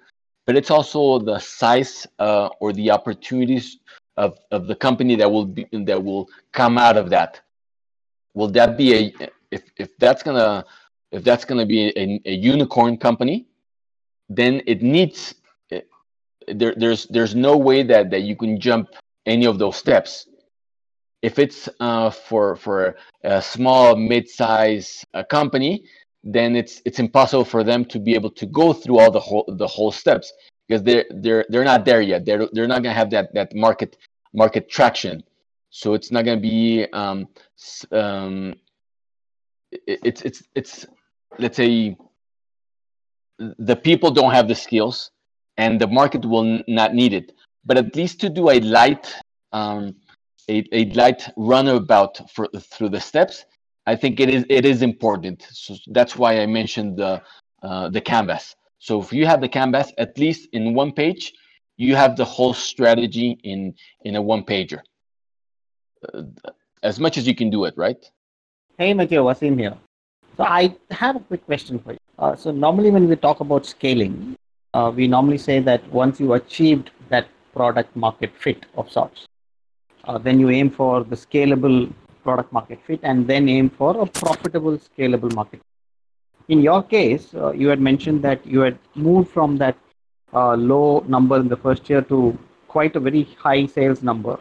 [0.47, 3.79] but it's also the size uh, or the opportunities
[4.17, 7.41] of, of the company that will be that will come out of that.
[8.35, 9.15] Will that be a
[9.51, 10.65] if if that's gonna
[11.11, 13.47] if that's gonna be a, a unicorn company,
[14.29, 15.35] then it needs
[16.49, 18.89] there, there's there's no way that that you can jump
[19.27, 20.27] any of those steps.
[21.23, 25.85] If it's uh, for for a small mid-size uh, company,
[26.23, 29.45] then it's it's impossible for them to be able to go through all the whole
[29.57, 30.33] the whole steps
[30.69, 32.25] because they're they're they're not there yet.
[32.25, 33.97] They're they're not gonna have that that market
[34.35, 35.23] market traction.
[35.71, 37.29] So it's not gonna be um,
[37.91, 38.55] um,
[39.71, 40.87] it, it's it's it's
[41.39, 41.97] let's say
[43.39, 45.11] the people don't have the skills
[45.57, 47.33] and the market will not need it.
[47.67, 49.13] But at least to do a light
[49.53, 49.97] um,
[50.49, 53.45] a, a light runabout for through the steps
[53.87, 55.47] I think it is it is important.
[55.51, 57.23] So that's why I mentioned the
[57.63, 58.57] uh, the canvas.
[58.79, 61.33] So if you have the canvas, at least in one page,
[61.77, 64.81] you have the whole strategy in in a one pager.
[66.13, 66.23] Uh,
[66.83, 68.05] as much as you can do it, right?
[68.79, 69.77] Hey, Mateo, Wasim here.
[70.37, 71.99] So I have a quick question for you.
[72.19, 74.37] Uh, so normally when we talk about scaling,
[74.75, 76.91] uh, we normally say that once you achieved
[77.55, 79.27] product market fit of sorts,
[80.05, 81.93] uh, then you aim for the scalable
[82.23, 85.61] product market fit and then aim for a profitable scalable market.
[86.49, 89.77] In your case uh, you had mentioned that you had moved from that
[90.33, 92.37] uh, low number in the first year to
[92.69, 94.39] quite a very high sales number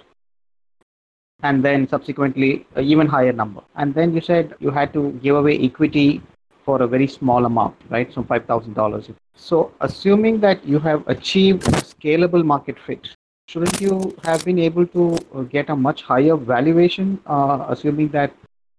[1.43, 3.61] and then subsequently even higher number.
[3.75, 6.21] And then you said you had to give away equity
[6.65, 11.81] for a very small amount right so $5000 so assuming that you have achieved a
[11.93, 13.15] scalable market fit
[13.47, 18.31] shouldn't you have been able to uh, get a much higher valuation, uh, assuming that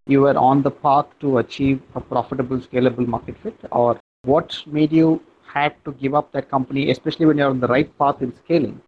[0.06, 3.56] you were on the path to achieve a profitable, scalable market fit?
[3.70, 7.68] Or what made you had to give up that company, especially when you're on the
[7.68, 8.80] right path in scaling,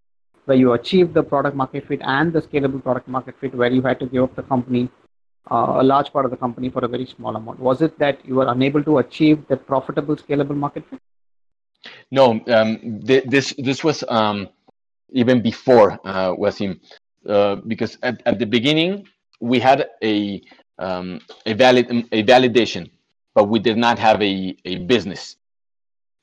[0.47, 3.83] where you achieved the product market fit and the scalable product market fit, where you
[3.83, 4.89] had to give up the company,
[5.51, 7.61] uh, a large part of the company for a very small amount?
[7.61, 11.01] Was it that you were unable to achieve that profitable, scalable market fit?
[12.11, 14.49] No, um, th- this this was um,
[15.11, 16.81] even before uh, Wasim,
[17.29, 19.07] uh, because at, at the beginning
[19.41, 20.43] we had a
[20.79, 22.91] um, a valid a validation,
[23.35, 25.37] but we did not have a a business.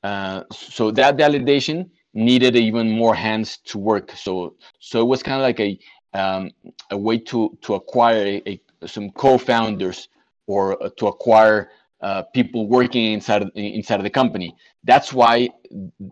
[0.02, 4.12] Uh, so that validation needed even more hands to work.
[4.12, 5.78] So so it was kind of like a
[6.14, 6.50] um,
[6.90, 10.08] a way to to acquire a some co-founders
[10.46, 11.70] or uh, to acquire
[12.00, 14.54] uh, people working inside of, inside of the company.
[14.84, 15.48] That's why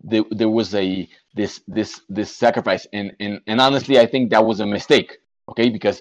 [0.05, 4.45] the, there was a this this this sacrifice, and and and honestly, I think that
[4.45, 5.19] was a mistake.
[5.51, 6.01] Okay, because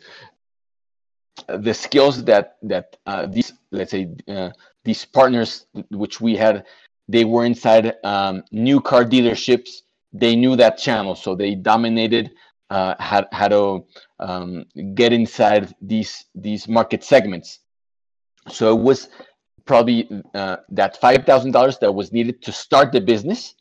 [1.48, 4.52] the skills that that uh, these let's say uh,
[4.84, 6.66] these partners which we had,
[7.08, 9.82] they were inside um, new car dealerships.
[10.14, 12.32] They knew that channel, so they dominated.
[12.72, 13.86] Uh, how, how to
[14.22, 14.64] um,
[14.96, 17.60] get inside these these market segments.
[18.48, 19.10] So it was
[19.66, 23.56] probably uh, that five thousand dollars that was needed to start the business,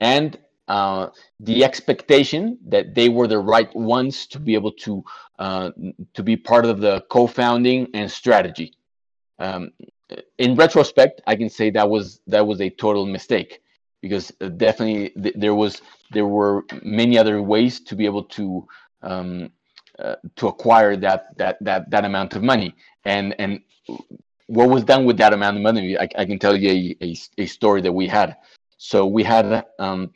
[0.00, 0.38] and
[0.68, 1.06] uh,
[1.40, 5.02] the expectation that they were the right ones to be able to
[5.38, 5.70] uh,
[6.12, 8.74] to be part of the co-founding and strategy.
[9.38, 9.70] Um,
[10.36, 13.61] in retrospect, I can say that was that was a total mistake
[14.02, 15.80] because uh, definitely th- there was
[16.10, 18.66] there were many other ways to be able to
[19.02, 19.50] um,
[19.98, 22.74] uh, to acquire that that that that amount of money
[23.04, 23.62] and and
[24.46, 27.16] what was done with that amount of money, I, I can tell you a, a,
[27.38, 28.36] a, story that we had.
[28.76, 30.10] So we had um,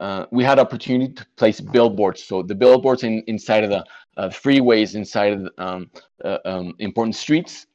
[0.00, 2.22] uh, we had opportunity to place billboards.
[2.22, 3.84] So the billboards in, inside of the
[4.16, 5.90] uh, freeways, inside of the, um,
[6.24, 7.66] uh, um, important streets,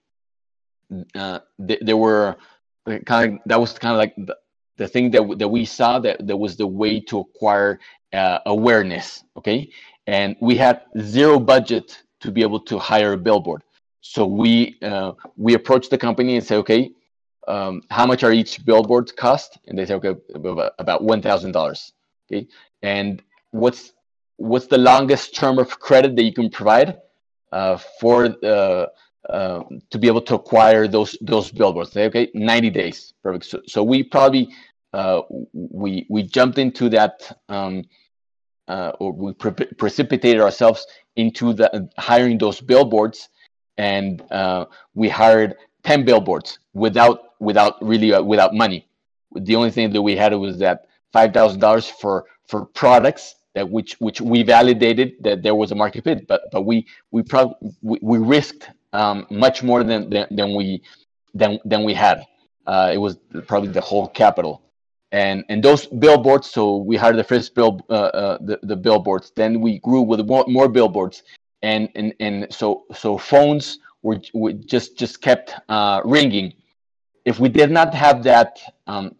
[1.15, 2.35] uh, th- there were
[3.05, 4.35] kind of that was kind of like the,
[4.81, 7.71] the thing that that we saw that that was the way to acquire
[8.19, 9.07] uh, awareness.
[9.39, 9.59] Okay,
[10.17, 10.75] and we had
[11.15, 11.87] zero budget
[12.23, 13.61] to be able to hire a billboard.
[14.01, 14.53] So we
[14.91, 15.11] uh,
[15.45, 16.81] we approached the company and say, okay,
[17.53, 19.49] um, how much are each billboards cost?
[19.67, 20.15] And they say, okay,
[20.83, 21.81] about one thousand dollars.
[22.25, 22.47] Okay,
[22.95, 23.21] and
[23.61, 23.93] what's
[24.49, 26.89] what's the longest term of credit that you can provide
[27.57, 28.85] uh, for uh,
[29.35, 29.59] uh,
[29.91, 31.91] to be able to acquire those those billboards?
[31.91, 33.45] Say, okay, ninety days, perfect.
[33.51, 34.43] So, so we probably
[34.93, 35.21] uh,
[35.53, 37.83] we we jumped into that um,
[38.67, 40.85] uh, or we pre- precipitated ourselves
[41.15, 43.29] into the hiring those billboards
[43.77, 48.87] and uh, we hired 10 billboards without without really uh, without money.
[49.33, 54.21] The only thing that we had was that $5000 for for products that which which
[54.21, 58.17] we validated that there was a market fit but but we we probably we, we
[58.17, 60.81] risked um, much more than, than than we
[61.33, 62.25] than than we had.
[62.67, 63.17] Uh, it was
[63.47, 64.61] probably the whole capital
[65.11, 69.31] and and those billboards so we hired the first bill uh, uh, the, the billboards.
[69.35, 71.23] Then we grew with more, more billboards.
[71.61, 76.53] And and and so so phones were, were just just kept uh, ringing.
[77.25, 79.15] If we did not have that um,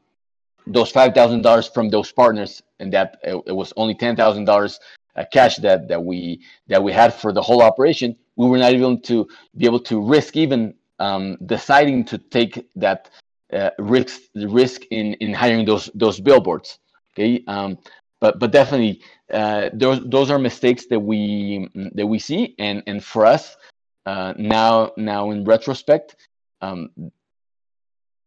[0.66, 4.46] those five thousand dollars from those partners and that it, it was only ten thousand
[4.46, 4.80] dollars
[5.16, 8.72] uh, cash that that we that we had for the whole operation we were not
[8.74, 9.28] able to
[9.58, 13.10] be able to risk even um, deciding to take that
[13.54, 16.80] uh, risk risk in in hiring those those billboards.
[17.14, 17.78] Okay, um,
[18.20, 19.02] but but definitely
[19.34, 23.58] uh, those those are mistakes that we that we see, and and for us
[24.06, 26.16] uh, now now in retrospect,
[26.62, 26.90] um,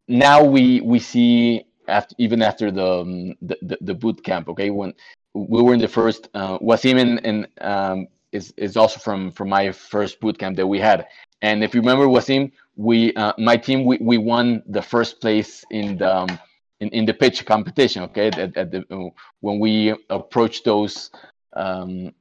[0.08, 4.48] now we we see after even after the um, the, the, the boot camp.
[4.48, 4.94] Okay, when
[5.34, 9.48] we were in the first, uh, Wasim and, and um, is is also from from
[9.48, 11.06] my first boot camp that we had.
[11.44, 15.62] And if you remember, Wasim, we uh, my team we, we won the first place
[15.70, 16.38] in the um,
[16.80, 18.28] in, in the pitch competition okay?
[18.28, 21.10] At, at the uh, when we approached those
[21.52, 22.12] um,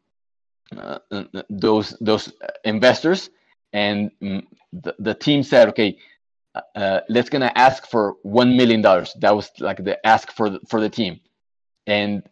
[0.75, 2.33] uh, uh those those
[2.65, 3.29] investors
[3.71, 5.97] and mm, the, the team said okay
[6.53, 9.15] uh, uh, let's gonna ask for one million dollars.
[9.21, 11.21] That was like the ask for the, for the team.
[11.87, 12.23] And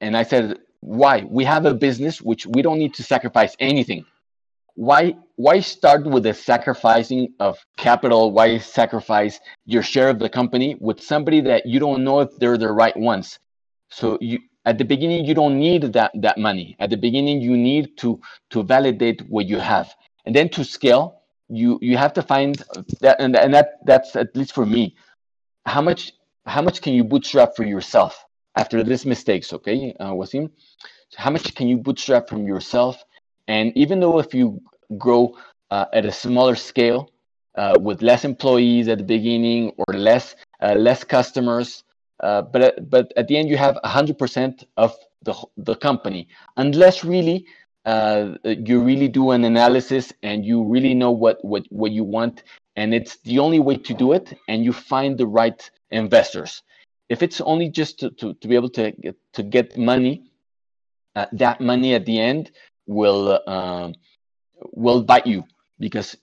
[0.00, 1.24] and i said why?
[1.28, 4.04] We have a business which we don't need to sacrifice anything
[4.74, 8.32] why why start with the sacrificing of capital?
[8.32, 12.58] Why sacrifice your share of the company with somebody that you don't know if they're
[12.58, 13.38] the right ones?
[13.90, 16.76] So you at the beginning you don't need that that money.
[16.78, 18.20] At the beginning you need to
[18.50, 19.94] to validate what you have.
[20.24, 22.62] And then to scale you you have to find
[23.00, 24.96] that and, and that that's at least for me
[25.66, 26.12] how much
[26.46, 28.24] how much can you bootstrap for yourself
[28.56, 30.50] after these mistakes okay uh, wasim?
[31.14, 33.04] How much can you bootstrap from yourself
[33.48, 34.60] and even though if you
[34.98, 35.36] grow
[35.70, 37.10] uh, at a smaller scale
[37.56, 41.84] uh, with less employees at the beginning or less uh, less customers,
[42.20, 47.46] uh, but but at the end you have 100% of the the company, unless really
[47.84, 52.44] uh, you really do an analysis and you really know what what what you want,
[52.76, 56.62] and it's the only way to do it, and you find the right investors.
[57.08, 60.30] If it's only just to, to, to be able to get, to get money,
[61.14, 62.52] uh, that money at the end
[62.86, 63.92] will uh,
[64.72, 65.44] will bite you
[65.78, 66.16] because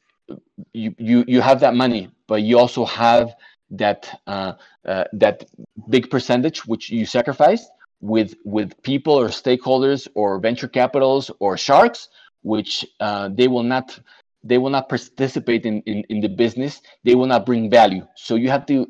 [0.73, 3.35] you you you have that money, but you also have
[3.71, 4.53] that uh,
[4.85, 5.45] uh, that
[5.89, 7.67] big percentage which you sacrifice
[8.01, 12.09] with with people or stakeholders or venture capitals or sharks,
[12.43, 13.99] which uh, they will not
[14.43, 16.81] they will not participate in, in in the business.
[17.03, 18.07] They will not bring value.
[18.15, 18.87] So you have to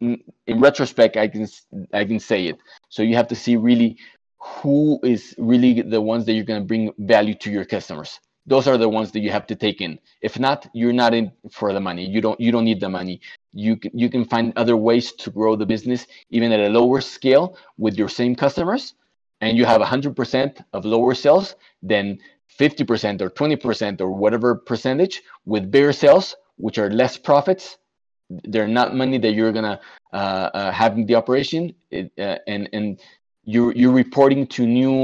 [0.00, 1.46] in retrospect i can
[1.92, 2.56] i can say it
[2.88, 3.98] so you have to see really
[4.40, 8.20] who is really the ones that you're going to bring value to your customers.
[8.46, 9.98] Those are the ones that you have to take in.
[10.22, 12.04] If not you're not in for the money.
[12.06, 13.20] You don't you don't need the money.
[13.52, 17.00] You can you can find other ways to grow the business even at a lower
[17.00, 18.94] scale with your same customers
[19.40, 22.18] and you have 100% of lower sales than
[22.58, 27.78] 50% or 20% or whatever percentage with bigger sales which are less profits.
[28.28, 29.80] They're not money that you're gonna
[30.12, 31.74] uh, uh, have in the operation.
[31.90, 33.00] It, uh, and and
[33.52, 34.94] you're you're reporting to new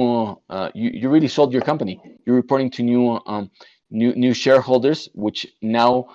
[0.48, 2.00] uh, you, you really sold your company.
[2.24, 3.50] You're reporting to new um,
[3.90, 6.06] new new shareholders which now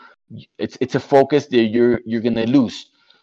[0.58, 2.78] it's it's a focus that you're you're gonna lose.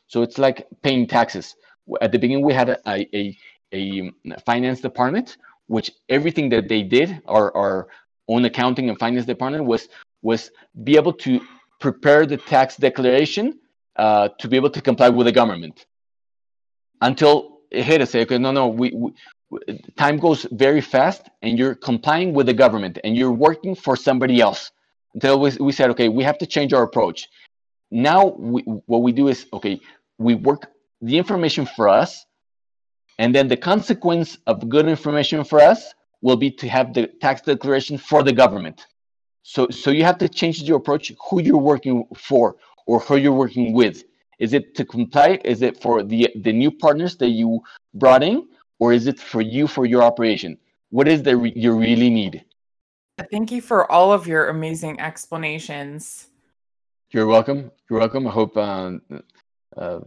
[0.06, 1.56] So it's like paying taxes.
[2.00, 2.78] At the beginning we had a
[3.20, 3.36] a,
[3.72, 4.12] a
[4.44, 5.36] finance department
[5.66, 7.88] which everything that they did our our
[8.28, 9.88] own accounting and finance department was
[10.22, 10.50] was
[10.84, 11.40] be able to
[11.80, 13.58] prepare the tax declaration
[13.96, 15.86] uh, to be able to comply with the government.
[17.00, 19.12] Until hit say, okay, no, no, we, we
[19.96, 24.40] time goes very fast and you're complying with the government and you're working for somebody
[24.40, 24.70] else.
[25.14, 27.28] Until we, we said okay we have to change our approach.
[27.90, 29.80] Now we, what we do is okay
[30.18, 30.70] we work
[31.00, 32.26] the information for us
[33.18, 37.40] and then the consequence of good information for us will be to have the tax
[37.42, 38.86] declaration for the government.
[39.42, 43.32] So so you have to change your approach who you're working for or who you're
[43.32, 44.04] working with
[44.38, 45.40] is it to comply?
[45.44, 47.60] Is it for the the new partners that you
[47.94, 48.48] brought in,
[48.78, 50.58] or is it for you for your operation?
[50.90, 52.44] What is that re- you really need?
[53.30, 56.28] Thank you for all of your amazing explanations.
[57.10, 57.70] You're welcome.
[57.90, 58.26] You're welcome.
[58.26, 59.02] I hope um,
[59.76, 60.00] uh,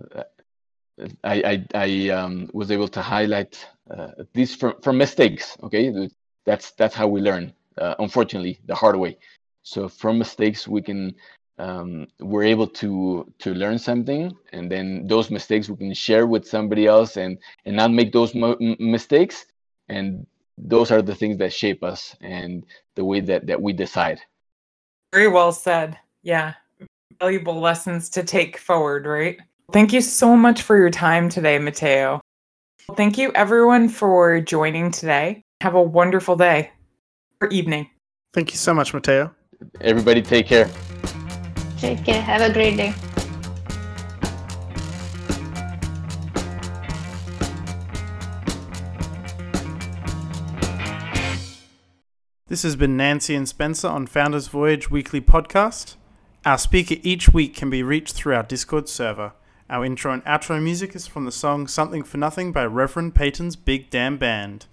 [1.23, 5.57] I I, I um, was able to highlight uh, these from from mistakes.
[5.63, 6.09] Okay,
[6.45, 7.53] that's that's how we learn.
[7.77, 9.17] Uh, unfortunately, the hard way.
[9.63, 11.15] So from mistakes, we can
[11.57, 16.47] um, we're able to to learn something, and then those mistakes we can share with
[16.47, 19.45] somebody else, and and not make those mo- mistakes.
[19.89, 20.25] And
[20.57, 22.65] those are the things that shape us and
[22.95, 24.21] the way that that we decide.
[25.13, 25.97] Very well said.
[26.23, 26.53] Yeah,
[27.19, 29.37] valuable lessons to take forward, right?
[29.71, 32.21] Thank you so much for your time today, Mateo.
[32.95, 35.43] Thank you, everyone, for joining today.
[35.61, 36.71] Have a wonderful day
[37.39, 37.89] or evening.
[38.33, 39.33] Thank you so much, Mateo.
[39.79, 40.69] Everybody, take care.
[41.81, 42.21] Take care.
[42.21, 42.93] Have a great day.
[52.45, 55.95] This has been Nancy and Spencer on Founders Voyage Weekly Podcast.
[56.45, 59.33] Our speaker each week can be reached through our Discord server.
[59.67, 63.55] Our intro and outro music is from the song Something for Nothing by Reverend Peyton's
[63.55, 64.67] Big Damn Band.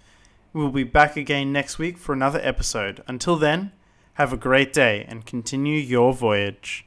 [0.53, 3.01] We'll be back again next week for another episode.
[3.07, 3.71] Until then,
[4.13, 6.85] have a great day and continue your voyage.